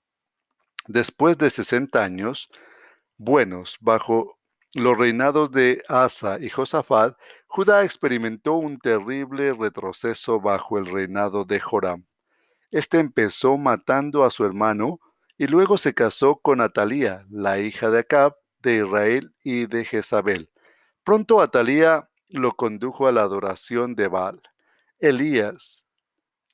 Después 0.86 1.38
de 1.38 1.48
60 1.48 2.04
años, 2.04 2.50
buenos, 3.16 3.78
bajo 3.80 4.38
los 4.74 4.96
reinados 4.96 5.50
de 5.52 5.82
Asa 5.88 6.38
y 6.38 6.48
Josafat, 6.48 7.16
Judá 7.52 7.82
experimentó 7.82 8.54
un 8.54 8.78
terrible 8.78 9.52
retroceso 9.52 10.40
bajo 10.40 10.78
el 10.78 10.86
reinado 10.86 11.44
de 11.44 11.58
Joram. 11.58 12.06
Este 12.70 13.00
empezó 13.00 13.56
matando 13.56 14.22
a 14.22 14.30
su 14.30 14.44
hermano 14.44 15.00
y 15.36 15.48
luego 15.48 15.76
se 15.76 15.92
casó 15.92 16.36
con 16.36 16.60
Atalía, 16.60 17.24
la 17.28 17.58
hija 17.58 17.90
de 17.90 17.98
Acab, 17.98 18.36
de 18.60 18.76
Israel 18.76 19.34
y 19.42 19.66
de 19.66 19.84
Jezabel. 19.84 20.52
Pronto 21.02 21.40
Atalía 21.40 22.08
lo 22.28 22.52
condujo 22.52 23.08
a 23.08 23.12
la 23.12 23.22
adoración 23.22 23.96
de 23.96 24.06
Baal. 24.06 24.40
Elías, 25.00 25.84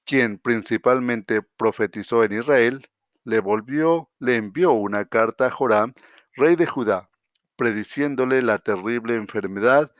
quien 0.06 0.38
principalmente 0.38 1.42
profetizó 1.42 2.24
en 2.24 2.40
Israel, 2.40 2.88
le 3.22 3.40
volvió, 3.40 4.08
le 4.18 4.36
envió 4.36 4.72
una 4.72 5.04
carta 5.04 5.48
a 5.48 5.50
Joram, 5.50 5.92
rey 6.36 6.56
de 6.56 6.66
Judá, 6.66 7.10
prediciéndole 7.56 8.40
la 8.40 8.56
terrible 8.60 9.14
enfermedad 9.16 9.92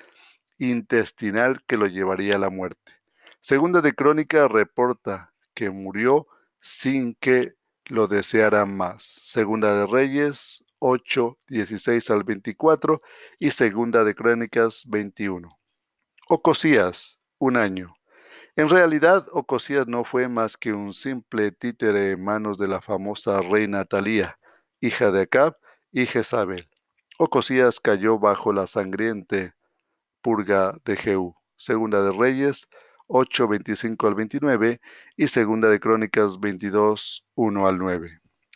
intestinal 0.58 1.62
que 1.66 1.76
lo 1.76 1.86
llevaría 1.86 2.36
a 2.36 2.38
la 2.38 2.50
muerte. 2.50 2.92
Segunda 3.40 3.80
de 3.80 3.94
Crónica 3.94 4.48
reporta 4.48 5.32
que 5.54 5.70
murió 5.70 6.26
sin 6.60 7.14
que 7.14 7.54
lo 7.84 8.08
deseara 8.08 8.66
más. 8.66 9.04
Segunda 9.04 9.78
de 9.78 9.86
Reyes 9.86 10.64
8, 10.78 11.38
16 11.48 12.10
al 12.10 12.24
24 12.24 13.00
y 13.38 13.50
Segunda 13.50 14.04
de 14.04 14.14
Crónicas 14.14 14.84
21. 14.86 15.48
Ocosías, 16.28 17.20
un 17.38 17.56
año. 17.56 17.94
En 18.56 18.68
realidad, 18.68 19.26
Ocosías 19.32 19.86
no 19.86 20.02
fue 20.04 20.28
más 20.28 20.56
que 20.56 20.72
un 20.72 20.94
simple 20.94 21.52
títere 21.52 22.12
en 22.12 22.24
manos 22.24 22.58
de 22.58 22.68
la 22.68 22.80
famosa 22.80 23.42
reina 23.42 23.84
Talía, 23.84 24.38
hija 24.80 25.10
de 25.10 25.22
Acab 25.22 25.56
y 25.92 26.06
Jezabel. 26.06 26.68
Ocosías 27.18 27.80
cayó 27.80 28.18
bajo 28.18 28.52
la 28.52 28.66
sangriente 28.66 29.54
purga 30.26 30.76
de 30.84 30.96
Jehú. 30.96 31.36
Segunda 31.54 32.02
de 32.02 32.10
Reyes 32.10 32.68
8, 33.06 33.46
25 33.46 34.08
al 34.08 34.16
29 34.16 34.80
y 35.16 35.28
Segunda 35.28 35.68
de 35.68 35.78
Crónicas 35.78 36.40
22, 36.40 37.24
1 37.36 37.66
al 37.68 37.78
9. 37.78 38.10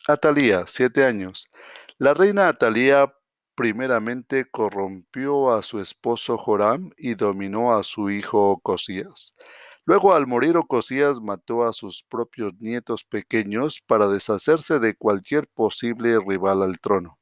Atalía, 0.09 0.64
siete 0.66 1.04
años. 1.04 1.48
La 1.96 2.12
reina 2.12 2.48
Atalía 2.48 3.14
primeramente 3.54 4.46
corrompió 4.50 5.52
a 5.52 5.62
su 5.62 5.78
esposo 5.78 6.37
Joram 6.37 6.90
y 6.98 7.14
dominó 7.14 7.72
a 7.72 7.85
su 7.85 8.11
hijo 8.11 8.50
Ocosías. 8.50 9.37
Luego, 9.85 10.12
al 10.12 10.26
morir 10.26 10.56
Ocosías, 10.56 11.20
mató 11.20 11.62
a 11.62 11.72
sus 11.72 12.02
propios 12.02 12.52
nietos 12.59 13.04
pequeños 13.04 13.80
para 13.80 14.09
deshacerse 14.09 14.80
de 14.80 14.96
cualquier 14.96 15.46
posible 15.46 16.18
rival 16.18 16.64
al 16.64 16.80
trono. 16.80 17.20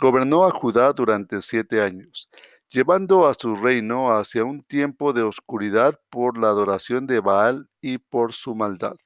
Gobernó 0.00 0.46
a 0.46 0.50
Judá 0.50 0.92
durante 0.92 1.40
siete 1.42 1.80
años, 1.80 2.28
llevando 2.70 3.26
a 3.26 3.34
su 3.34 3.56
reino 3.56 4.10
hacia 4.10 4.44
un 4.44 4.62
tiempo 4.62 5.12
de 5.12 5.22
oscuridad 5.22 5.98
por 6.10 6.38
la 6.38 6.48
adoración 6.48 7.06
de 7.06 7.20
Baal 7.20 7.68
y 7.80 7.98
por 7.98 8.32
su 8.34 8.54
maldad. 8.54 8.96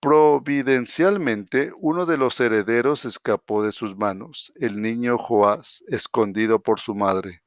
Providencialmente, 0.00 1.72
uno 1.80 2.06
de 2.06 2.18
los 2.18 2.38
herederos 2.38 3.04
escapó 3.04 3.64
de 3.64 3.72
sus 3.72 3.96
manos, 3.96 4.52
el 4.56 4.80
niño 4.80 5.18
Joás, 5.18 5.82
escondido 5.88 6.60
por 6.60 6.78
su 6.78 6.94
madre. 6.94 7.42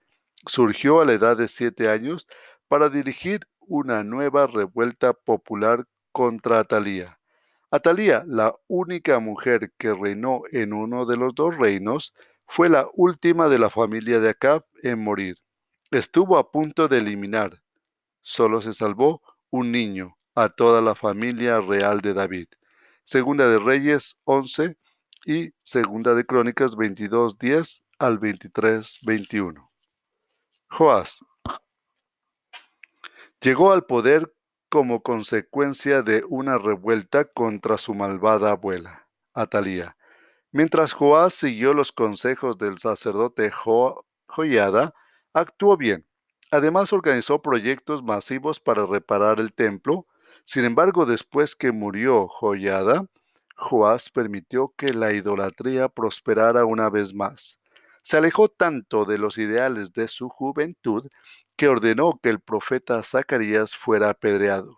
Surgió 0.47 0.99
a 0.99 1.05
la 1.05 1.13
edad 1.13 1.38
de 1.38 1.47
siete 1.47 1.88
años 1.88 2.27
para 2.67 2.89
dirigir 2.89 3.47
una 3.60 4.03
nueva 4.03 4.47
revuelta 4.47 5.13
popular 5.13 5.86
contra 6.12 6.60
Atalía. 6.60 7.19
Atalía, 7.69 8.25
la 8.27 8.51
única 8.67 9.19
mujer 9.19 9.71
que 9.77 9.93
reinó 9.93 10.41
en 10.51 10.73
uno 10.73 11.05
de 11.05 11.15
los 11.15 11.34
dos 11.34 11.57
reinos, 11.57 12.13
fue 12.52 12.68
la 12.68 12.86
última 12.96 13.48
de 13.48 13.58
la 13.58 13.70
familia 13.70 14.20
de 14.20 14.32
Acab 14.32 14.66
en 14.84 15.02
morir. 15.02 15.38
Estuvo 15.90 16.38
a 16.38 16.52
punto 16.52 16.90
de 16.90 16.98
eliminar. 16.98 17.64
Solo 18.20 18.60
se 18.60 18.74
salvó 18.74 19.22
un 19.52 19.72
niño 19.72 20.18
a 20.36 20.50
toda 20.50 20.82
la 20.82 20.94
familia 20.94 21.62
real 21.62 22.02
de 22.02 22.14
David. 22.14 22.48
Segunda 23.06 23.48
de 23.48 23.58
Reyes 23.58 24.18
11 24.26 24.78
y 25.26 25.54
Segunda 25.64 26.14
de 26.14 26.26
Crónicas 26.26 26.76
22, 26.76 27.38
10 27.38 27.86
al 28.00 28.20
23, 28.20 29.00
21. 29.04 29.72
Joás 30.72 31.24
llegó 33.40 33.72
al 33.72 33.86
poder 33.86 34.36
como 34.68 35.02
consecuencia 35.02 36.02
de 36.02 36.26
una 36.28 36.58
revuelta 36.58 37.24
contra 37.24 37.78
su 37.78 37.94
malvada 37.94 38.52
abuela, 38.52 39.08
Atalía. 39.34 39.96
Mientras 40.54 40.92
Joás 40.92 41.34
siguió 41.34 41.74
los 41.74 41.94
consejos 41.94 42.58
del 42.58 42.78
sacerdote 42.78 43.52
Joiada, 44.28 44.94
actuó 45.34 45.78
bien. 45.78 46.06
Además 46.52 46.92
organizó 46.92 47.42
proyectos 47.42 48.04
masivos 48.04 48.60
para 48.60 48.86
reparar 48.86 49.40
el 49.40 49.54
templo. 49.54 50.08
Sin 50.44 50.66
embargo, 50.66 51.06
después 51.06 51.56
que 51.56 51.72
murió 51.72 52.28
Joiada, 52.28 53.06
Joás 53.56 54.10
permitió 54.10 54.74
que 54.76 54.94
la 54.94 55.14
idolatría 55.14 55.88
prosperara 55.88 56.66
una 56.66 56.90
vez 56.90 57.14
más. 57.14 57.62
Se 58.04 58.18
alejó 58.18 58.50
tanto 58.50 59.06
de 59.06 59.18
los 59.18 59.38
ideales 59.38 59.94
de 59.94 60.10
su 60.10 60.28
juventud 60.28 61.08
que 61.56 61.70
ordenó 61.70 62.20
que 62.22 62.30
el 62.30 62.42
profeta 62.42 63.02
Zacarías 63.04 63.76
fuera 63.76 64.10
apedreado. 64.10 64.76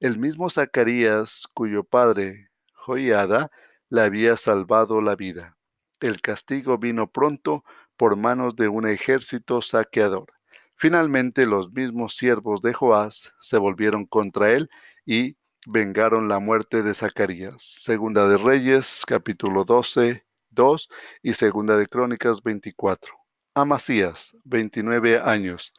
El 0.00 0.18
mismo 0.18 0.48
Zacarías, 0.48 1.46
cuyo 1.52 1.84
padre, 1.84 2.46
Joiada, 2.72 3.50
le 3.92 4.00
había 4.00 4.38
salvado 4.38 5.02
la 5.02 5.16
vida. 5.16 5.58
El 6.00 6.22
castigo 6.22 6.78
vino 6.78 7.12
pronto 7.12 7.62
por 7.98 8.16
manos 8.16 8.56
de 8.56 8.66
un 8.68 8.88
ejército 8.88 9.60
saqueador. 9.60 10.32
Finalmente 10.76 11.44
los 11.44 11.70
mismos 11.70 12.16
siervos 12.16 12.62
de 12.62 12.72
Joás 12.72 13.34
se 13.38 13.58
volvieron 13.58 14.06
contra 14.06 14.50
él 14.50 14.70
y 15.04 15.36
vengaron 15.66 16.26
la 16.26 16.38
muerte 16.38 16.82
de 16.82 16.94
Zacarías. 16.94 17.62
Segunda 17.62 18.26
de 18.26 18.38
Reyes, 18.38 19.04
capítulo 19.06 19.62
12, 19.62 20.24
2 20.48 20.88
y 21.22 21.34
Segunda 21.34 21.76
de 21.76 21.86
Crónicas 21.86 22.42
24. 22.42 23.12
Amasías, 23.52 24.34
29 24.44 25.20
años. 25.20 25.74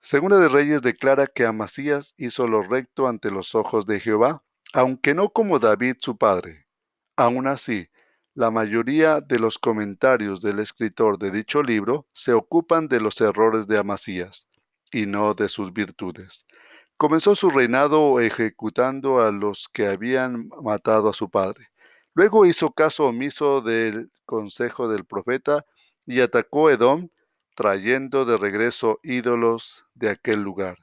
Segunda 0.00 0.38
de 0.38 0.48
Reyes 0.48 0.80
declara 0.80 1.26
que 1.26 1.44
Amasías 1.44 2.14
hizo 2.16 2.48
lo 2.48 2.62
recto 2.62 3.08
ante 3.08 3.30
los 3.30 3.54
ojos 3.54 3.84
de 3.84 4.00
Jehová, 4.00 4.42
aunque 4.72 5.12
no 5.12 5.28
como 5.28 5.58
David 5.58 5.96
su 6.00 6.16
padre. 6.16 6.69
Aún 7.20 7.46
así, 7.48 7.86
la 8.32 8.50
mayoría 8.50 9.20
de 9.20 9.38
los 9.38 9.58
comentarios 9.58 10.40
del 10.40 10.58
escritor 10.58 11.18
de 11.18 11.30
dicho 11.30 11.62
libro 11.62 12.06
se 12.14 12.32
ocupan 12.32 12.88
de 12.88 12.98
los 12.98 13.20
errores 13.20 13.66
de 13.66 13.76
Amasías 13.76 14.48
y 14.90 15.04
no 15.04 15.34
de 15.34 15.50
sus 15.50 15.70
virtudes. 15.74 16.46
Comenzó 16.96 17.34
su 17.34 17.50
reinado 17.50 18.20
ejecutando 18.20 19.20
a 19.20 19.32
los 19.32 19.68
que 19.68 19.86
habían 19.86 20.48
matado 20.62 21.10
a 21.10 21.12
su 21.12 21.28
padre. 21.28 21.66
Luego 22.14 22.46
hizo 22.46 22.72
caso 22.72 23.04
omiso 23.04 23.60
del 23.60 24.10
consejo 24.24 24.88
del 24.88 25.04
profeta 25.04 25.66
y 26.06 26.22
atacó 26.22 26.70
Edom, 26.70 27.10
trayendo 27.54 28.24
de 28.24 28.38
regreso 28.38 28.98
ídolos 29.02 29.84
de 29.92 30.08
aquel 30.08 30.40
lugar. 30.40 30.78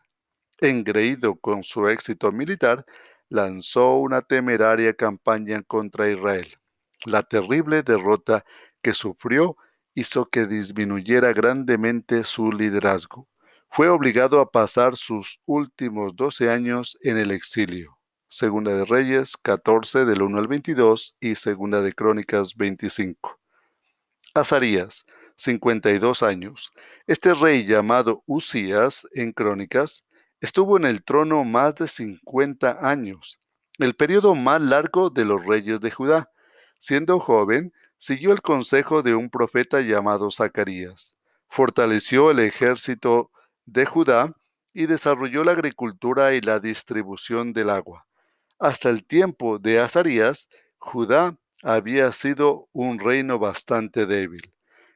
Engreído 0.60 1.34
con 1.34 1.64
su 1.64 1.88
éxito 1.88 2.32
militar, 2.32 2.86
lanzó 3.30 3.96
una 3.98 4.22
temeraria 4.22 4.94
campaña 4.94 5.64
contra 5.64 6.10
Israel. 6.10 6.58
La 7.06 7.24
terrible 7.24 7.84
derrota 7.84 8.46
que 8.82 8.94
sufrió 8.94 9.58
hizo 9.94 10.30
que 10.30 10.46
disminuyera 10.46 11.34
grandemente 11.34 12.24
su 12.24 12.52
liderazgo. 12.52 13.28
Fue 13.70 13.90
obligado 13.90 14.40
a 14.40 14.50
pasar 14.52 14.96
sus 14.96 15.40
últimos 15.46 16.16
12 16.16 16.50
años 16.50 16.98
en 17.02 17.18
el 17.18 17.32
exilio. 17.32 17.98
Segunda 18.30 18.74
de 18.74 18.86
Reyes 18.86 19.38
14 19.38 20.06
del 20.06 20.22
1 20.22 20.38
al 20.38 20.48
22 20.48 21.16
y 21.20 21.36
Segunda 21.36 21.82
de 21.82 21.94
Crónicas 21.94 22.56
25. 22.56 23.40
Azarías, 24.34 25.06
52 25.38 26.24
años. 26.24 26.72
Este 27.06 27.34
rey 27.34 27.66
llamado 27.66 28.24
Usías 28.26 29.08
en 29.14 29.32
Crónicas 29.32 30.06
estuvo 30.40 30.78
en 30.78 30.86
el 30.86 31.04
trono 31.04 31.44
más 31.44 31.76
de 31.76 31.88
50 31.88 32.88
años, 32.90 33.40
el 33.80 33.96
periodo 33.96 34.36
más 34.36 34.62
largo 34.62 35.10
de 35.10 35.26
los 35.26 35.44
reyes 35.46 35.80
de 35.82 35.92
Judá. 35.92 36.32
Siendo 36.80 37.20
joven, 37.20 37.74
siguió 37.98 38.32
el 38.32 38.42
consejo 38.42 39.02
de 39.02 39.16
un 39.16 39.30
profeta 39.30 39.82
llamado 39.82 40.30
Zacarías. 40.32 41.16
Fortaleció 41.50 42.32
el 42.32 42.40
ejército 42.40 43.32
de 43.66 43.86
Judá 43.86 44.34
y 44.74 44.86
desarrolló 44.86 45.44
la 45.44 45.54
agricultura 45.54 46.36
y 46.36 46.42
la 46.42 46.60
distribución 46.60 47.54
del 47.54 47.70
agua. 47.70 48.06
Hasta 48.60 48.90
el 48.90 49.06
tiempo 49.06 49.58
de 49.60 49.80
Azarías, 49.80 50.50
Judá 50.78 51.38
había 51.64 52.12
sido 52.12 52.70
un 52.74 53.00
reino 53.00 53.40
bastante 53.40 54.06
débil, 54.06 54.54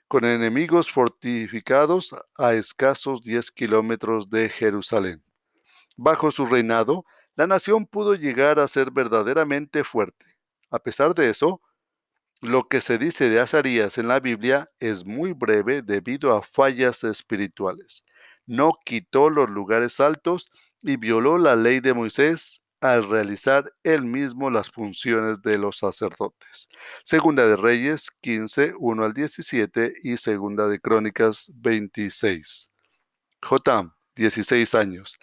con 0.08 0.26
enemigos 0.26 0.92
fortificados 0.92 2.16
a 2.38 2.54
escasos 2.54 3.24
10 3.24 3.52
kilómetros 3.52 4.30
de 4.30 4.50
Jerusalén. 4.50 5.24
Bajo 6.04 6.32
su 6.32 6.46
reinado, 6.46 7.06
la 7.36 7.48
nación 7.48 7.86
pudo 7.86 8.16
llegar 8.16 8.60
a 8.60 8.68
ser 8.68 8.92
verdaderamente 8.92 9.84
fuerte. 9.84 10.26
A 10.70 10.80
pesar 10.80 11.14
de 11.14 11.30
eso, 11.30 11.62
lo 12.42 12.68
que 12.68 12.82
se 12.82 12.98
dice 12.98 13.30
de 13.30 13.40
Azarías 13.40 13.98
en 13.98 14.08
la 14.08 14.20
Biblia 14.20 14.70
es 14.80 15.06
muy 15.06 15.34
breve 15.34 15.82
debido 15.82 16.36
a 16.36 16.42
fallas 16.42 17.04
espirituales 17.04 18.06
no 18.46 18.74
quitó 18.86 19.30
los 19.30 19.50
lugares 19.50 20.00
altos 20.00 20.52
y 20.82 20.98
violó 20.98 21.38
la 21.38 21.56
ley 21.56 21.80
de 21.80 21.94
Moisés 21.94 22.62
al 22.82 23.08
realizar 23.08 23.72
él 23.84 24.04
mismo 24.04 24.50
las 24.50 24.72
funciones 24.72 25.42
de 25.42 25.58
los 25.58 25.78
sacerdotes. 25.78 26.68
Segunda 27.04 27.48
de 27.48 27.56
Reyes 27.56 28.10
15, 28.22 28.74
1 28.78 29.06
al 29.06 29.14
17 29.14 29.94
y 30.04 30.18
Segunda 30.18 30.68
de 30.68 30.80
Crónicas 30.80 31.52
26. 31.56 32.72
Jotam, 33.42 33.94
16 34.16 34.76
años. 34.76 35.18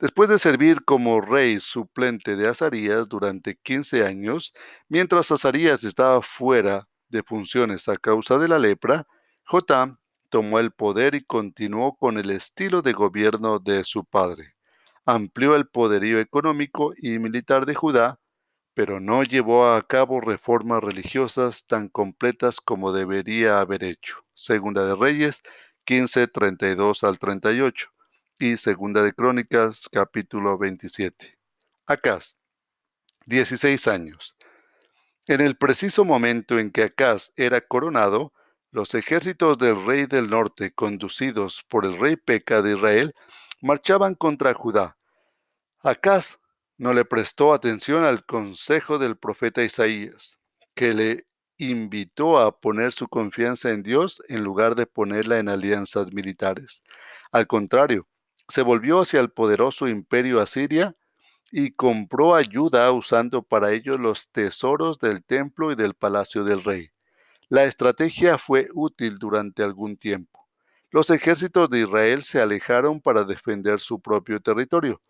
Después 0.00 0.30
de 0.30 0.38
servir 0.38 0.82
como 0.86 1.20
rey 1.20 1.60
suplente 1.60 2.34
de 2.34 2.48
Azarías 2.48 3.06
durante 3.06 3.56
15 3.56 4.06
años, 4.06 4.54
mientras 4.88 5.30
Azarías 5.30 5.84
estaba 5.84 6.22
fuera 6.22 6.88
de 7.10 7.22
funciones 7.22 7.86
a 7.86 7.98
causa 7.98 8.38
de 8.38 8.48
la 8.48 8.58
lepra, 8.58 9.06
Jotam 9.44 9.98
tomó 10.30 10.58
el 10.58 10.70
poder 10.70 11.14
y 11.14 11.22
continuó 11.22 11.96
con 11.96 12.16
el 12.16 12.30
estilo 12.30 12.80
de 12.80 12.94
gobierno 12.94 13.58
de 13.58 13.84
su 13.84 14.06
padre. 14.06 14.54
Amplió 15.04 15.54
el 15.54 15.68
poderío 15.68 16.18
económico 16.18 16.94
y 16.96 17.18
militar 17.18 17.66
de 17.66 17.74
Judá, 17.74 18.20
pero 18.72 19.00
no 19.00 19.22
llevó 19.22 19.66
a 19.74 19.86
cabo 19.86 20.22
reformas 20.22 20.82
religiosas 20.82 21.66
tan 21.66 21.88
completas 21.90 22.62
como 22.62 22.92
debería 22.92 23.60
haber 23.60 23.84
hecho. 23.84 24.16
Segunda 24.32 24.86
de 24.86 24.94
Reyes 24.94 25.42
15, 25.84 26.26
32 26.28 27.04
al 27.04 27.18
38 27.18 27.90
y 28.40 28.56
Segunda 28.56 29.02
de 29.02 29.12
Crónicas 29.12 29.86
capítulo 29.92 30.56
27. 30.56 31.38
Acaz, 31.86 32.38
16 33.26 33.86
años. 33.86 34.34
En 35.26 35.42
el 35.42 35.58
preciso 35.58 36.06
momento 36.06 36.58
en 36.58 36.70
que 36.70 36.84
Acaz 36.84 37.32
era 37.36 37.60
coronado, 37.60 38.32
los 38.70 38.94
ejércitos 38.94 39.58
del 39.58 39.84
rey 39.84 40.06
del 40.06 40.30
norte, 40.30 40.72
conducidos 40.72 41.62
por 41.68 41.84
el 41.84 42.00
rey 42.00 42.16
Peca 42.16 42.62
de 42.62 42.76
Israel, 42.76 43.14
marchaban 43.60 44.14
contra 44.14 44.54
Judá. 44.54 44.96
Acaz 45.80 46.38
no 46.78 46.94
le 46.94 47.04
prestó 47.04 47.52
atención 47.52 48.04
al 48.04 48.24
consejo 48.24 48.96
del 48.96 49.18
profeta 49.18 49.62
Isaías, 49.62 50.40
que 50.74 50.94
le 50.94 51.26
invitó 51.58 52.38
a 52.38 52.58
poner 52.58 52.92
su 52.92 53.06
confianza 53.06 53.70
en 53.70 53.82
Dios 53.82 54.22
en 54.28 54.42
lugar 54.42 54.76
de 54.76 54.86
ponerla 54.86 55.38
en 55.38 55.50
alianzas 55.50 56.14
militares. 56.14 56.82
Al 57.32 57.46
contrario, 57.46 58.08
se 58.50 58.62
volvió 58.62 59.00
hacia 59.00 59.20
el 59.20 59.30
poderoso 59.30 59.88
imperio 59.88 60.40
asiria 60.40 60.94
y 61.50 61.72
compró 61.72 62.34
ayuda 62.34 62.90
usando 62.92 63.42
para 63.42 63.72
ello 63.72 63.98
los 63.98 64.30
tesoros 64.30 64.98
del 64.98 65.24
templo 65.24 65.72
y 65.72 65.74
del 65.74 65.94
palacio 65.94 66.44
del 66.44 66.62
rey. 66.62 66.90
La 67.48 67.64
estrategia 67.64 68.38
fue 68.38 68.68
útil 68.74 69.18
durante 69.18 69.62
algún 69.62 69.96
tiempo. 69.96 70.48
Los 70.90 71.10
ejércitos 71.10 71.70
de 71.70 71.80
Israel 71.80 72.22
se 72.22 72.40
alejaron 72.40 73.00
para 73.00 73.24
defender 73.24 73.80
su 73.80 74.00
propio 74.00 74.40
territorio, 74.40 75.00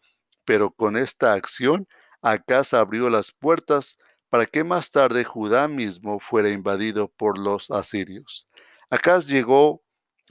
pero 0.45 0.71
con 0.71 0.97
esta 0.97 1.33
acción 1.33 1.87
Acaz 2.23 2.75
abrió 2.75 3.09
las 3.09 3.33
puertas 3.33 3.99
para 4.29 4.47
que 4.47 4.63
más 4.63 4.91
tarde 4.91 5.25
Judá 5.25 5.69
mismo 5.69 6.21
fuera 6.21 6.51
invadido 6.51 7.09
por 7.09 7.39
los 7.39 7.71
asirios. 7.71 8.47
Acaz 8.91 9.27
llegó 9.27 9.83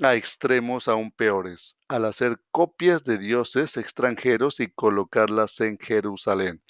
a 0.02 0.16
extremos 0.16 0.88
aún 0.88 1.12
peores, 1.12 1.78
al 1.88 2.06
hacer 2.06 2.42
copias 2.52 3.04
de 3.04 3.18
dioses 3.18 3.78
extranjeros 3.78 4.60
y 4.60 4.68
colocarlas 4.68 5.60
en 5.62 5.78
Jerusalén. 5.78 6.62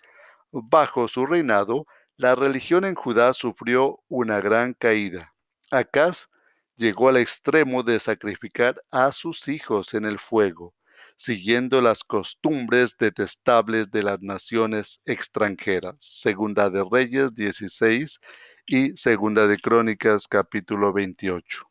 Bajo 0.52 1.08
su 1.08 1.26
reinado, 1.26 1.86
la 2.18 2.36
religión 2.36 2.86
en 2.86 2.96
Judá 2.96 3.34
sufrió 3.34 4.04
una 4.08 4.42
gran 4.42 4.74
caída. 4.74 5.34
Acaz 5.72 6.30
llegó 6.76 7.10
al 7.10 7.18
extremo 7.18 7.84
de 7.84 8.00
sacrificar 8.00 8.76
a 8.89 9.12
sus 9.12 9.48
hijos 9.48 9.94
en 9.94 10.06
el 10.06 10.18
fuego, 10.18 10.74
siguiendo 11.15 11.82
las 11.82 12.04
costumbres 12.04 12.98
detestables 12.98 13.92
de 13.92 14.04
las 14.04 14.22
naciones 14.22 15.02
extranjeras. 15.06 15.98
Segunda 16.00 16.70
de 16.70 16.84
Reyes 16.89 17.36
16 17.36 18.20
y 18.65 18.98
Segunda 18.98 19.46
de 19.46 19.58
Crónicas 19.58 20.28
capítulo 20.28 20.92
28. 20.94 21.68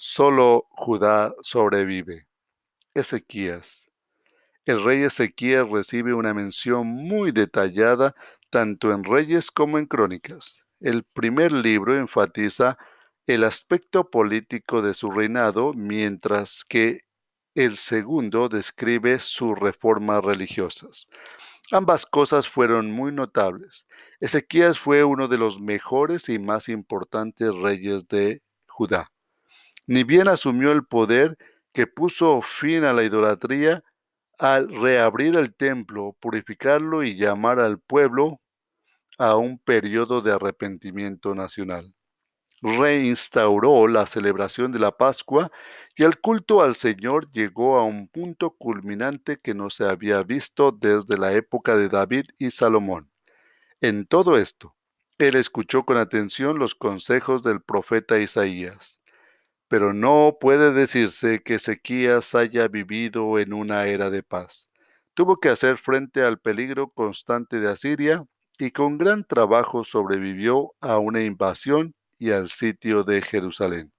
Solo 0.00 0.68
Judá 0.70 1.34
sobrevive. 1.42 2.28
Ezequías. 2.94 3.90
El 4.64 4.84
rey 4.84 5.02
Ezequías 5.02 5.68
recibe 5.68 6.14
una 6.14 6.32
mención 6.32 6.86
muy 6.86 7.32
detallada 7.32 8.14
tanto 8.48 8.92
en 8.92 9.02
Reyes 9.02 9.50
como 9.50 9.76
en 9.76 9.86
Crónicas. 9.86 10.62
El 10.78 11.02
primer 11.02 11.50
libro 11.50 11.96
enfatiza 11.96 12.78
el 13.26 13.42
aspecto 13.42 14.08
político 14.08 14.82
de 14.82 14.94
su 14.94 15.10
reinado, 15.10 15.72
mientras 15.74 16.62
que 16.62 17.00
el 17.56 17.76
segundo 17.76 18.48
describe 18.48 19.18
sus 19.18 19.58
reformas 19.58 20.24
religiosas. 20.24 21.08
Ambas 21.72 22.06
cosas 22.06 22.46
fueron 22.46 22.92
muy 22.92 23.10
notables. 23.10 23.88
Ezequías 24.20 24.78
fue 24.78 25.02
uno 25.02 25.26
de 25.26 25.38
los 25.38 25.60
mejores 25.60 26.28
y 26.28 26.38
más 26.38 26.68
importantes 26.68 27.52
reyes 27.52 28.06
de 28.06 28.42
Judá. 28.68 29.10
Ni 29.88 30.04
bien 30.04 30.28
asumió 30.28 30.70
el 30.70 30.84
poder 30.84 31.38
que 31.72 31.88
puso 31.88 32.42
fin 32.42 32.84
a 32.84 32.92
la 32.92 33.02
idolatría 33.04 33.82
al 34.38 34.68
reabrir 34.68 35.34
el 35.36 35.54
templo, 35.54 36.16
purificarlo 36.20 37.02
y 37.02 37.16
llamar 37.16 37.58
al 37.58 37.80
pueblo 37.80 38.40
a 39.18 39.36
un 39.36 39.58
periodo 39.58 40.20
de 40.20 40.32
arrepentimiento 40.32 41.34
nacional. 41.34 41.94
Reinstauró 42.62 43.88
la 43.88 44.06
celebración 44.06 44.72
de 44.72 44.80
la 44.80 44.92
Pascua 44.96 45.50
y 45.96 46.04
el 46.04 46.20
culto 46.20 46.62
al 46.62 46.74
Señor 46.74 47.30
llegó 47.32 47.78
a 47.78 47.84
un 47.84 48.08
punto 48.08 48.50
culminante 48.50 49.40
que 49.40 49.54
no 49.54 49.70
se 49.70 49.84
había 49.86 50.22
visto 50.22 50.72
desde 50.72 51.18
la 51.18 51.32
época 51.32 51.76
de 51.76 51.88
David 51.88 52.26
y 52.38 52.50
Salomón. 52.50 53.10
En 53.80 54.06
todo 54.06 54.38
esto, 54.38 54.76
él 55.18 55.36
escuchó 55.36 55.84
con 55.84 55.96
atención 55.96 56.58
los 56.58 56.74
consejos 56.74 57.42
del 57.42 57.62
profeta 57.62 58.18
Isaías. 58.18 59.00
Pero 59.68 59.92
no 59.92 60.38
puede 60.40 60.72
decirse 60.72 61.42
que 61.42 61.54
Ezequías 61.54 62.34
haya 62.34 62.68
vivido 62.68 63.38
en 63.38 63.52
una 63.52 63.86
era 63.86 64.10
de 64.10 64.22
paz. 64.22 64.70
Tuvo 65.14 65.38
que 65.38 65.50
hacer 65.50 65.78
frente 65.78 66.22
al 66.22 66.38
peligro 66.38 66.90
constante 66.90 67.60
de 67.60 67.70
Asiria 67.70 68.24
y 68.58 68.70
con 68.70 68.98
gran 68.98 69.24
trabajo 69.24 69.84
sobrevivió 69.84 70.74
a 70.80 70.98
una 70.98 71.22
invasión 71.22 71.94
y 72.18 72.30
al 72.30 72.48
sitio 72.48 73.04
de 73.04 73.22
Jerusalén. 73.22 73.92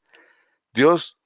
Dios 0.74 1.18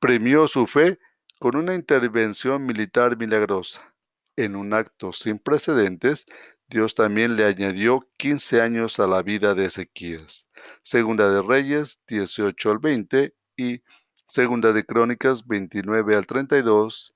premió 0.00 0.48
su 0.48 0.66
fe 0.66 0.98
con 1.38 1.56
una 1.56 1.74
intervención 1.74 2.64
militar 2.64 3.16
milagrosa. 3.16 3.94
En 4.36 4.56
un 4.56 4.72
acto 4.74 5.12
sin 5.12 5.38
precedentes, 5.38 6.24
Dios 6.68 6.94
también 6.94 7.36
le 7.36 7.44
añadió 7.44 8.08
15 8.16 8.60
años 8.60 8.98
a 8.98 9.06
la 9.06 9.22
vida 9.22 9.54
de 9.54 9.66
Ezequías. 9.66 10.48
Segunda 10.82 11.30
de 11.30 11.42
Reyes 11.42 12.00
18 12.06 12.70
al 12.70 12.78
20 12.78 13.34
y 13.56 13.82
Segunda 14.28 14.72
de 14.72 14.84
Crónicas 14.84 15.46
29 15.46 16.16
al 16.16 16.26
32 16.26 17.14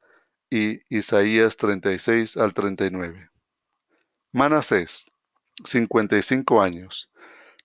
y 0.50 0.80
Isaías 0.94 1.56
36 1.56 2.36
al 2.36 2.52
39. 2.52 3.30
Manasés 4.32 5.10
55 5.64 6.60
años. 6.60 7.10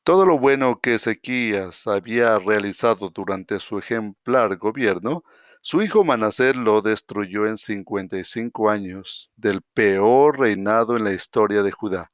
Todo 0.04 0.26
lo 0.26 0.40
bueno 0.40 0.80
que 0.80 0.96
Ezequías 0.96 1.86
había 1.86 2.40
realizado 2.40 3.10
durante 3.10 3.60
su 3.60 3.78
ejemplar 3.78 4.58
gobierno, 4.58 5.24
su 5.62 5.84
hijo 5.84 6.04
Manasés 6.04 6.56
lo 6.56 6.82
destruyó 6.82 7.46
en 7.46 7.58
55 7.58 8.70
años 8.70 9.30
del 9.36 9.62
peor 9.62 10.40
reinado 10.40 10.98
en 10.98 11.04
la 11.04 11.14
historia 11.14 11.62
de 11.62 11.72
Judá. 11.72 12.12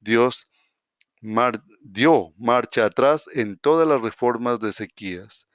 Dios 0.00 0.48
dio 1.80 2.32
marcha 2.36 2.86
atrás 2.86 3.28
en 3.32 3.58
todas 3.58 3.86
las 3.86 4.00
reformas 4.00 4.58
de 4.58 4.70
Ezequías. 4.70 5.46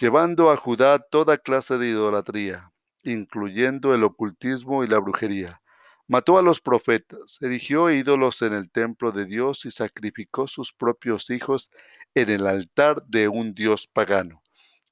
Llevando 0.00 0.50
a 0.50 0.56
Judá 0.56 0.98
toda 0.98 1.36
clase 1.36 1.76
de 1.76 1.88
idolatría, 1.88 2.72
incluyendo 3.02 3.94
el 3.94 4.02
ocultismo 4.02 4.82
y 4.82 4.88
la 4.88 4.98
brujería. 4.98 5.60
Mató 6.08 6.38
a 6.38 6.42
los 6.42 6.60
profetas, 6.60 7.38
erigió 7.42 7.90
ídolos 7.90 8.40
en 8.40 8.54
el 8.54 8.70
templo 8.70 9.12
de 9.12 9.26
Dios 9.26 9.66
y 9.66 9.70
sacrificó 9.70 10.48
sus 10.48 10.72
propios 10.72 11.28
hijos 11.28 11.70
en 12.14 12.30
el 12.30 12.46
altar 12.46 13.04
de 13.06 13.28
un 13.28 13.54
dios 13.54 13.86
pagano. 13.86 14.42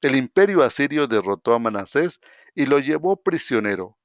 El 0.03 0.14
imperio 0.14 0.62
asirio 0.62 1.07
derrotó 1.07 1.55
a 1.55 1.59
Manasés 1.59 2.21
y 2.55 2.66
lo 2.66 2.79
llevó 2.79 3.16
prisionero. 3.16 3.99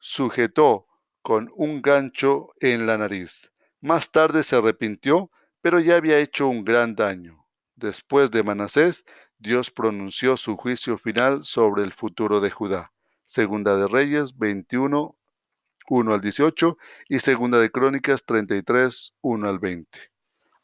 Sujetó 0.00 0.86
con 1.22 1.50
un 1.54 1.80
gancho 1.80 2.52
en 2.60 2.86
la 2.86 2.98
nariz. 2.98 3.50
Más 3.80 4.10
tarde 4.10 4.42
se 4.42 4.56
arrepintió, 4.56 5.30
pero 5.62 5.78
ya 5.80 5.96
había 5.96 6.18
hecho 6.18 6.48
un 6.48 6.64
gran 6.64 6.94
daño. 6.94 7.46
Después 7.76 8.30
de 8.30 8.42
Manasés, 8.42 9.04
Dios 9.38 9.70
pronunció 9.70 10.36
su 10.36 10.56
juicio 10.56 10.98
final 10.98 11.44
sobre 11.44 11.84
el 11.84 11.92
futuro 11.92 12.40
de 12.40 12.50
Judá. 12.50 12.92
Segunda 13.26 13.76
de 13.76 13.86
Reyes 13.86 14.36
21, 14.38 15.16
1 15.88 16.14
al 16.14 16.20
18 16.20 16.78
y 17.08 17.18
Segunda 17.18 17.58
de 17.58 17.70
Crónicas 17.70 18.24
33, 18.24 19.14
1 19.20 19.48
al 19.48 19.58
20. 19.58 19.98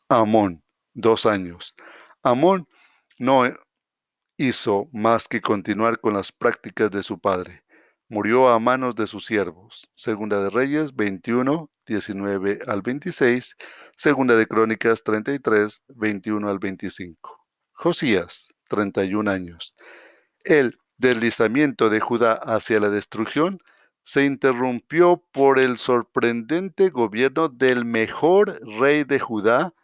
Amón, 0.08 0.62
dos 0.94 1.26
años. 1.26 1.74
Amón 2.22 2.68
no 3.18 3.44
hizo 4.36 4.88
más 4.92 5.28
que 5.28 5.40
continuar 5.40 6.00
con 6.00 6.14
las 6.14 6.32
prácticas 6.32 6.90
de 6.90 7.02
su 7.02 7.18
padre. 7.18 7.64
Murió 8.08 8.48
a 8.48 8.58
manos 8.58 8.96
de 8.96 9.06
sus 9.06 9.26
siervos. 9.26 9.88
Segunda 9.94 10.42
de 10.42 10.50
Reyes 10.50 10.96
21, 10.96 11.70
19 11.86 12.60
al 12.66 12.82
26, 12.82 13.56
Segunda 13.96 14.36
de 14.36 14.46
Crónicas 14.46 15.04
33, 15.04 15.82
21 15.88 16.48
al 16.48 16.58
25. 16.58 17.46
Josías, 17.72 18.48
31 18.70 19.30
años. 19.30 19.74
El 20.44 20.78
deslizamiento 20.96 21.90
de 21.90 22.00
Judá 22.00 22.32
hacia 22.32 22.80
la 22.80 22.88
destrucción 22.88 23.58
se 24.02 24.24
interrumpió 24.24 25.22
por 25.32 25.58
el 25.58 25.76
sorprendente 25.76 26.88
gobierno 26.88 27.50
del 27.50 27.84
mejor 27.84 28.58
rey 28.80 29.04
de 29.04 29.18
Judá 29.18 29.74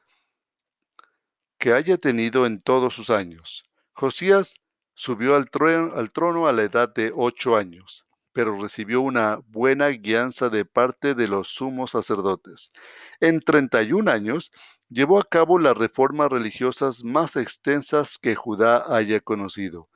que 1.58 1.72
haya 1.72 1.98
tenido 1.98 2.46
en 2.46 2.60
todos 2.60 2.94
sus 2.94 3.10
años, 3.10 3.64
Josías 3.92 4.60
subió 4.94 5.34
al 5.36 5.50
trono, 5.50 6.46
a 6.46 6.52
la 6.52 6.62
edad 6.62 6.92
de 6.94 7.12
ocho 7.14 7.56
años, 7.56 8.05
pero 8.36 8.58
recibió 8.58 9.00
una 9.00 9.40
buena 9.48 9.88
guianza 9.88 10.50
de 10.50 10.66
parte 10.66 11.14
de 11.14 11.26
los 11.26 11.48
sumos 11.48 11.92
sacerdotes. 11.92 12.70
En 13.18 13.40
31 13.40 14.10
años 14.10 14.52
llevó 14.90 15.18
a 15.18 15.24
cabo 15.24 15.58
las 15.58 15.74
reformas 15.74 16.28
religiosas 16.28 17.02
más 17.02 17.36
extensas 17.36 18.18
que 18.18 18.34
Judá 18.34 18.94
haya 18.94 19.20
conocido. 19.20 19.88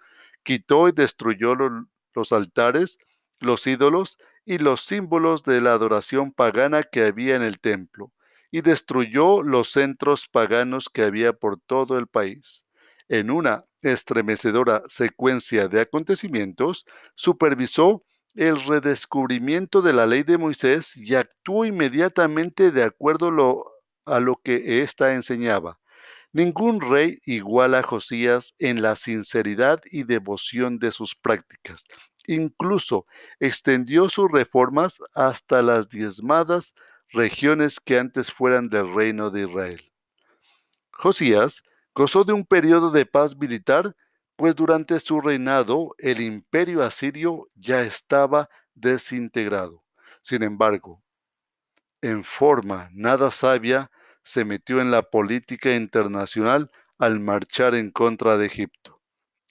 Quitó 0.42 0.88
y 0.88 0.92
destruyó 0.92 1.54
los 2.14 2.32
altares, 2.32 2.96
los 3.40 3.66
ídolos 3.66 4.16
y 4.46 4.56
los 4.56 4.80
símbolos 4.80 5.42
de 5.42 5.60
la 5.60 5.74
adoración 5.74 6.32
pagana 6.32 6.82
que 6.82 7.04
había 7.04 7.36
en 7.36 7.42
el 7.42 7.60
templo, 7.60 8.10
y 8.50 8.62
destruyó 8.62 9.42
los 9.42 9.70
centros 9.70 10.28
paganos 10.28 10.88
que 10.88 11.02
había 11.02 11.34
por 11.34 11.60
todo 11.60 11.98
el 11.98 12.06
país. 12.06 12.64
En 13.10 13.30
una 13.30 13.66
estremecedora 13.82 14.82
secuencia 14.86 15.68
de 15.68 15.82
acontecimientos, 15.82 16.86
supervisó 17.16 18.02
el 18.34 18.62
redescubrimiento 18.64 19.82
de 19.82 19.92
la 19.92 20.06
ley 20.06 20.22
de 20.22 20.38
Moisés 20.38 20.96
y 20.96 21.14
actuó 21.14 21.64
inmediatamente 21.64 22.70
de 22.70 22.84
acuerdo 22.84 23.64
a 24.06 24.20
lo 24.20 24.40
que 24.42 24.82
ésta 24.82 25.14
enseñaba. 25.14 25.78
Ningún 26.32 26.80
rey 26.80 27.18
iguala 27.24 27.80
a 27.80 27.82
Josías 27.82 28.54
en 28.58 28.82
la 28.82 28.94
sinceridad 28.94 29.80
y 29.90 30.04
devoción 30.04 30.78
de 30.78 30.92
sus 30.92 31.16
prácticas. 31.16 31.84
Incluso 32.26 33.06
extendió 33.40 34.08
sus 34.08 34.30
reformas 34.30 35.00
hasta 35.14 35.60
las 35.62 35.88
diezmadas 35.88 36.74
regiones 37.08 37.80
que 37.80 37.98
antes 37.98 38.30
fueran 38.30 38.68
del 38.68 38.94
reino 38.94 39.30
de 39.30 39.42
Israel. 39.42 39.92
Josías 40.92 41.64
Gozó 41.94 42.24
de 42.24 42.32
un 42.32 42.44
periodo 42.44 42.90
de 42.90 43.04
paz 43.04 43.36
militar, 43.36 43.96
pues 44.40 44.56
durante 44.56 44.98
su 45.00 45.20
reinado 45.20 45.94
el 45.98 46.22
imperio 46.22 46.82
asirio 46.82 47.50
ya 47.56 47.82
estaba 47.82 48.48
desintegrado. 48.72 49.84
Sin 50.22 50.42
embargo, 50.42 51.02
en 52.00 52.24
forma 52.24 52.88
nada 52.90 53.30
sabia, 53.30 53.90
se 54.22 54.46
metió 54.46 54.80
en 54.80 54.90
la 54.90 55.02
política 55.02 55.74
internacional 55.74 56.70
al 56.96 57.20
marchar 57.20 57.74
en 57.74 57.90
contra 57.90 58.38
de 58.38 58.46
Egipto. 58.46 59.02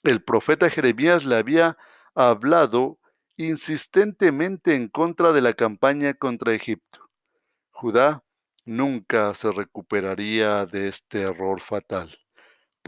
El 0.01 0.23
profeta 0.23 0.71
Jeremías 0.71 1.23
le 1.23 1.35
había 1.35 1.77
hablado 2.15 2.97
insistentemente 3.37 4.73
en 4.73 4.87
contra 4.87 5.33
de 5.33 5.41
la 5.41 5.53
campaña 5.53 6.15
contra 6.15 6.55
Egipto. 6.55 7.11
Judá 7.69 8.23
nunca 8.65 9.35
se 9.35 9.51
recuperaría 9.51 10.65
de 10.65 10.87
este 10.87 11.21
error 11.21 11.61
fatal. 11.61 12.17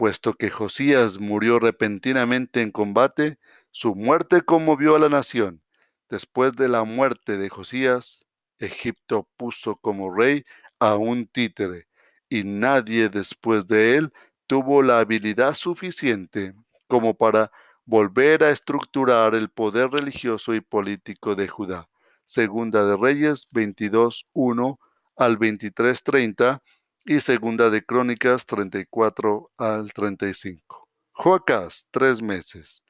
Puesto 0.02 0.34
que 0.34 0.50
Josías 0.50 1.20
murió 1.20 1.60
repentinamente 1.60 2.60
en 2.60 2.72
combate, 2.72 3.38
su 3.70 3.94
muerte 3.94 4.42
conmovió 4.42 4.96
a 4.96 4.98
la 4.98 5.08
nación. 5.08 5.62
Después 6.10 6.56
de 6.56 6.68
la 6.68 6.82
muerte 6.82 7.36
de 7.36 7.48
Josías, 7.48 8.24
Egipto 8.58 9.28
puso 9.36 9.76
como 9.76 10.12
rey 10.12 10.42
a 10.80 10.96
un 10.96 11.28
títere, 11.28 11.86
y 12.28 12.42
nadie 12.42 13.10
después 13.10 13.68
de 13.68 13.94
él 13.94 14.12
tuvo 14.48 14.82
la 14.82 14.98
habilidad 14.98 15.54
suficiente 15.54 16.52
como 16.88 17.14
para 17.14 17.52
volver 17.84 18.42
a 18.42 18.50
estructurar 18.50 19.36
el 19.36 19.50
poder 19.50 19.90
religioso 19.90 20.52
y 20.52 20.60
político 20.60 21.36
de 21.36 21.46
Judá. 21.46 21.88
Segunda 22.24 22.84
de 22.84 22.96
Reyes 22.96 23.46
22.1 23.52 24.78
al 25.14 25.38
23.30 25.38 26.60
y 27.04 27.20
Segunda 27.20 27.70
de 27.70 27.84
Crónicas 27.84 28.46
34 28.46 29.50
al 29.56 29.92
35. 29.92 30.88
Joacás, 31.12 31.88
tres 31.90 32.22
meses. 32.22 32.82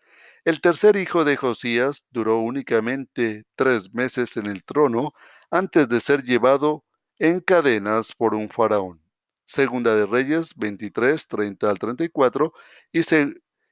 El 0.45 0.61
tercer 0.61 0.97
hijo 0.97 1.25
de 1.25 1.37
Josías 1.37 2.05
duró 2.11 2.39
únicamente 2.41 3.45
tres 3.55 3.93
meses 3.95 4.37
en 4.37 4.47
el 4.47 4.65
trono 4.65 5.13
antes 5.51 5.89
de 5.89 6.01
ser 6.01 6.23
llevado 6.23 6.85
en 7.19 7.41
cadenas 7.41 8.13
por 8.13 8.35
un 8.35 8.51
faraón. 8.51 9.01
Segunda 9.45 9.95
de 9.95 10.07
Reyes 10.07 10.55
23, 10.57 11.27
30 11.27 11.71
al 11.71 11.79
34 11.79 12.53
y, 12.93 13.01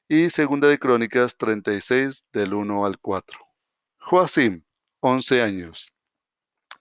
y 0.08 0.30
Segunda 0.30 0.68
de 0.68 0.78
Crónicas 0.78 1.36
36 1.36 2.24
del 2.32 2.54
1 2.54 2.86
al 2.86 2.98
4. 2.98 3.38
Joacim, 3.98 4.62
11 5.00 5.42
años. 5.42 5.92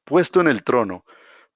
Puesto 0.03 0.41
en 0.41 0.47
el 0.47 0.63
trono 0.63 1.05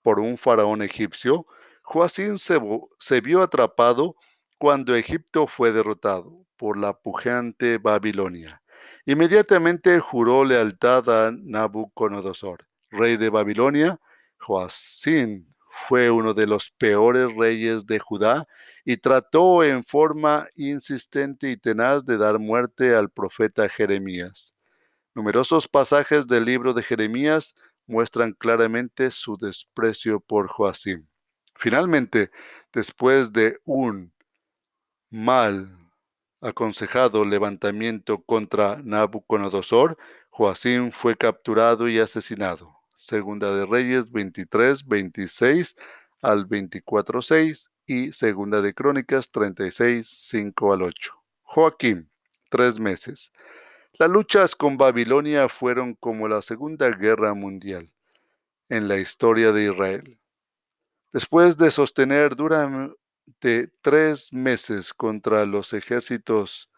por 0.02 0.20
un 0.20 0.38
faraón 0.38 0.82
egipcio, 0.82 1.48
Joacín 1.84 2.38
se, 2.38 3.22
vio 3.22 3.43
atrapado 3.43 4.15
cuando 4.58 4.96
Egipto 4.96 5.48
fue 5.48 5.72
derrotado 5.72 6.46
por 6.58 6.78
la 6.78 6.93
pujante 6.93 7.78
Babilonia. 7.78 8.62
Inmediatamente 9.06 10.00
juró 10.00 10.46
lealtad 10.46 11.10
a 11.10 11.32
Nabucodonosor, 11.32 12.65
rey 12.89 13.17
de 13.17 13.30
Babilonia. 13.30 14.00
Joacín 14.39 15.54
fue 15.69 16.10
uno 16.10 16.34
de 16.34 16.48
los 16.48 16.72
peores 16.72 17.36
reyes 17.36 17.86
de 17.86 18.00
Judá 18.00 18.48
y 18.86 18.98
trató 18.98 19.63
en 19.63 19.84
forma 19.84 20.48
insistente 20.56 21.52
y 21.52 21.58
tenaz 21.58 22.06
de 22.06 22.17
dar 22.17 22.39
muerte 22.39 22.96
al 22.96 23.10
profeta 23.10 23.67
Jeremías. 23.67 24.56
Numerosos 25.13 25.67
pasajes 25.67 26.28
del 26.28 26.46
libro 26.46 26.74
de 26.74 26.82
Jeremías 26.82 27.56
muestran 27.86 28.32
claramente 28.34 29.12
su 29.12 29.38
desprecio 29.38 30.19
por 30.22 30.48
Joacín. 30.48 31.10
Finalmente, 31.56 32.32
después 32.74 33.32
de 33.34 33.60
un 33.66 34.12
mal 35.10 35.78
aconsejado 36.42 37.24
levantamiento 37.24 38.22
contra 38.22 38.82
Nabucodonosor, 38.84 39.98
Joacim 40.30 40.92
fue 40.92 41.16
capturado 41.16 41.88
y 41.88 42.00
asesinado. 42.00 42.76
Segunda 42.96 43.56
de 43.56 43.66
Reyes 43.66 44.12
23, 44.12 44.88
26 44.88 45.75
al 46.21 46.46
24, 46.46 47.21
6 47.21 47.71
y 47.86 48.12
Segunda 48.12 48.62
de 48.62 48.73
Crónicas 48.73 49.32
36, 49.32 50.08
5 50.08 50.73
al 50.73 50.82
8. 50.84 51.13
Joaquín, 51.44 52.10
tres 52.50 52.80
meses. 52.80 53.32
Las 53.94 54.10
luchas 54.10 54.56
con 54.56 54.77
Babilonia 54.77 55.48
fueron 55.50 55.94
como 55.94 56.27
la 56.27 56.42
Segunda 56.42 56.90
Guerra 56.90 57.34
Mundial 57.34 57.92
en 58.69 58.88
la 58.88 58.98
historia 58.98 59.52
de 59.52 59.65
Israel. 59.65 60.17
Después 61.14 61.58
de 61.58 61.70
sostener 61.70 62.36
durante 62.36 63.68
tres 63.82 64.34
meses 64.34 64.96
contra 64.96 65.46
los 65.46 65.72
ejércitos 65.74 66.72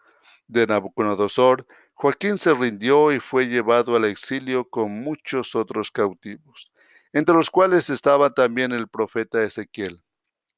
de 0.45 0.67
Nabucodonosor, 0.67 1.65
Joaquín 1.93 2.37
se 2.37 2.53
rindió 2.53 3.13
y 3.13 3.21
fue 3.21 3.47
llevado 3.47 3.95
al 3.95 4.03
exilio 4.03 4.69
con 4.69 4.91
muchos 4.91 5.55
otros 5.55 5.89
cautivos, 5.89 6.69
entre 7.13 7.33
los 7.33 7.49
cuales 7.49 7.89
estaba 7.89 8.33
también 8.33 8.73
el 8.73 8.89
profeta 8.89 9.41
Ezequiel. 9.41 10.03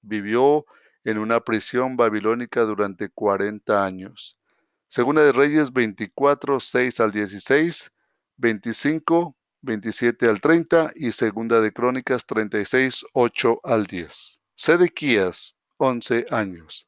Vivió 0.02 0.66
en 1.04 1.20
una 1.20 1.40
prisión 1.40 1.96
babilónica 1.96 2.62
durante 2.62 3.10
40 3.10 3.86
años. 3.86 4.40
Segunda 4.88 5.22
de 5.22 5.32
Reyes 5.32 5.72
24, 5.72 6.60
6 6.60 7.00
al 7.00 7.12
16, 7.12 7.92
25, 8.38 9.37
27 9.62 10.28
al 10.28 10.42
30 10.42 10.92
y 10.96 11.12
Segunda 11.12 11.62
de 11.62 11.72
Crónicas 11.72 12.26
36, 12.26 13.06
8 13.14 13.62
al 13.64 13.86
10. 13.86 14.40
Sedequías, 14.56 15.58
11 15.78 16.26
años. 16.32 16.88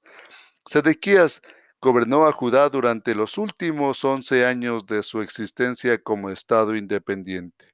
Sedequías 0.65 1.41
gobernó 1.81 2.27
a 2.27 2.31
Judá 2.31 2.69
durante 2.69 3.15
los 3.15 3.37
últimos 3.37 4.03
11 4.03 4.45
años 4.45 4.85
de 4.85 5.03
su 5.03 5.21
existencia 5.21 5.97
como 5.97 6.29
Estado 6.29 6.75
independiente. 6.75 7.69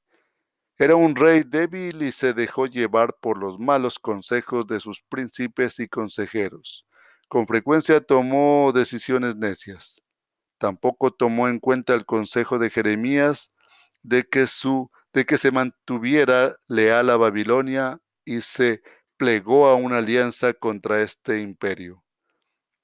Era 0.77 0.95
un 0.95 1.15
rey 1.15 1.43
débil 1.43 2.03
y 2.03 2.11
se 2.11 2.33
dejó 2.33 2.65
llevar 2.65 3.15
por 3.21 3.37
los 3.37 3.57
malos 3.57 3.97
consejos 3.97 4.67
de 4.67 4.79
sus 4.79 5.01
príncipes 5.01 5.79
y 5.79 5.87
consejeros. 5.87 6.85
Con 7.29 7.47
frecuencia 7.47 8.01
tomó 8.01 8.71
decisiones 8.73 9.37
necias. 9.37 10.01
Tampoco 10.57 11.11
tomó 11.11 11.47
en 11.47 11.59
cuenta 11.59 11.93
el 11.93 12.05
consejo 12.05 12.59
de 12.59 12.69
Jeremías 12.69 13.54
de 14.05 14.23
que, 14.23 14.45
su, 14.45 14.91
de 15.13 15.25
que 15.25 15.37
se 15.37 15.51
mantuviera 15.51 16.55
leal 16.67 17.09
a 17.09 17.17
Babilonia 17.17 17.99
y 18.23 18.41
se 18.41 18.83
plegó 19.17 19.67
a 19.67 19.75
una 19.75 19.97
alianza 19.97 20.53
contra 20.53 21.01
este 21.01 21.41
imperio. 21.41 22.03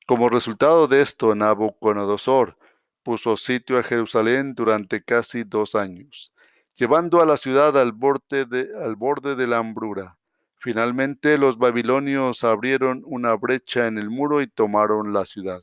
Como 0.08 0.30
resultado 0.30 0.88
de 0.88 1.02
esto, 1.02 1.36
Nabucodonosor 1.36 2.58
puso 3.04 3.38
sitio 3.38 3.78
a 3.78 3.84
Jerusalén 3.84 4.56
durante 4.56 5.04
casi 5.04 5.44
dos 5.44 5.76
años, 5.76 6.34
llevando 6.74 7.22
a 7.22 7.26
la 7.26 7.38
ciudad 7.38 7.78
al 7.78 7.92
borde 7.92 8.46
de, 8.46 8.70
al 8.84 8.96
borde 8.96 9.36
de 9.36 9.46
la 9.46 9.60
hambrura. 9.60 10.18
Finalmente 10.58 11.38
los 11.38 11.58
babilonios 11.58 12.44
abrieron 12.44 13.04
una 13.06 13.36
brecha 13.36 13.88
en 13.88 14.00
el 14.00 14.10
muro 14.10 14.42
y 14.42 14.48
tomaron 14.48 15.14
la 15.14 15.26
ciudad. 15.26 15.62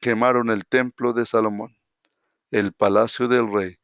Quemaron 0.00 0.50
el 0.50 0.64
templo 0.64 1.12
de 1.12 1.26
Salomón, 1.26 1.76
el 2.50 2.72
palacio 2.72 3.26
del 3.26 3.52
rey 3.52 3.81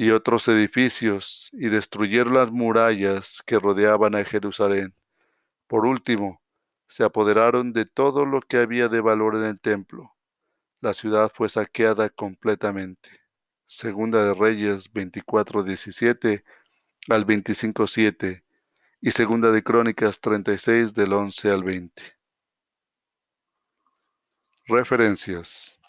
y 0.00 0.12
otros 0.12 0.46
edificios 0.46 1.50
y 1.52 1.70
destruyeron 1.70 2.34
las 2.34 2.52
murallas 2.52 3.42
que 3.44 3.58
rodeaban 3.58 4.14
a 4.14 4.22
Jerusalén. 4.22 4.94
Por 5.66 5.86
último, 5.86 6.40
se 6.86 7.02
apoderaron 7.02 7.72
de 7.72 7.84
todo 7.84 8.24
lo 8.24 8.40
que 8.40 8.58
había 8.58 8.86
de 8.86 9.00
valor 9.00 9.34
en 9.34 9.42
el 9.42 9.58
templo. 9.58 10.14
La 10.80 10.94
ciudad 10.94 11.32
fue 11.34 11.48
saqueada 11.48 12.10
completamente. 12.10 13.10
Segunda 13.66 14.24
de 14.24 14.34
Reyes 14.34 14.88
24:17 14.92 16.44
al 17.08 17.26
25:7 17.26 18.44
y 19.00 19.10
Segunda 19.10 19.50
de 19.50 19.64
Crónicas 19.64 20.20
36 20.20 20.94
del 20.94 21.12
11 21.12 21.50
al 21.50 21.64
20. 21.64 22.02
Referencias. 24.68 25.80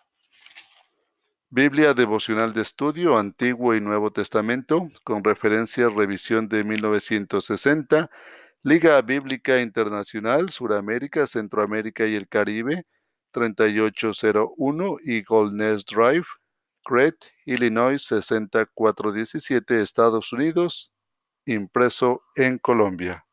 Biblia 1.52 1.96
devocional 1.96 2.54
de 2.54 2.62
estudio 2.62 3.18
Antiguo 3.18 3.74
y 3.74 3.82
Nuevo 3.82 4.12
Testamento 4.12 4.88
con 5.04 5.24
referencia 5.24 5.90
revisión 5.90 6.48
de 6.48 6.64
1960 6.64 8.12
Liga 8.62 9.02
Bíblica 9.02 9.60
Internacional, 9.60 10.50
Suramérica, 10.50 11.26
Centroamérica 11.26 12.06
y 12.06 12.16
el 12.16 12.28
Caribe, 12.28 12.84
3801 13.32 14.98
Eagle 15.06 15.52
Nest 15.54 15.90
Drive, 15.92 16.26
Crete, 16.84 17.28
Illinois 17.46 18.00
60417, 18.00 19.82
Estados 19.82 20.32
Unidos, 20.32 20.94
impreso 21.46 22.22
en 22.36 22.60
Colombia. 22.60 23.26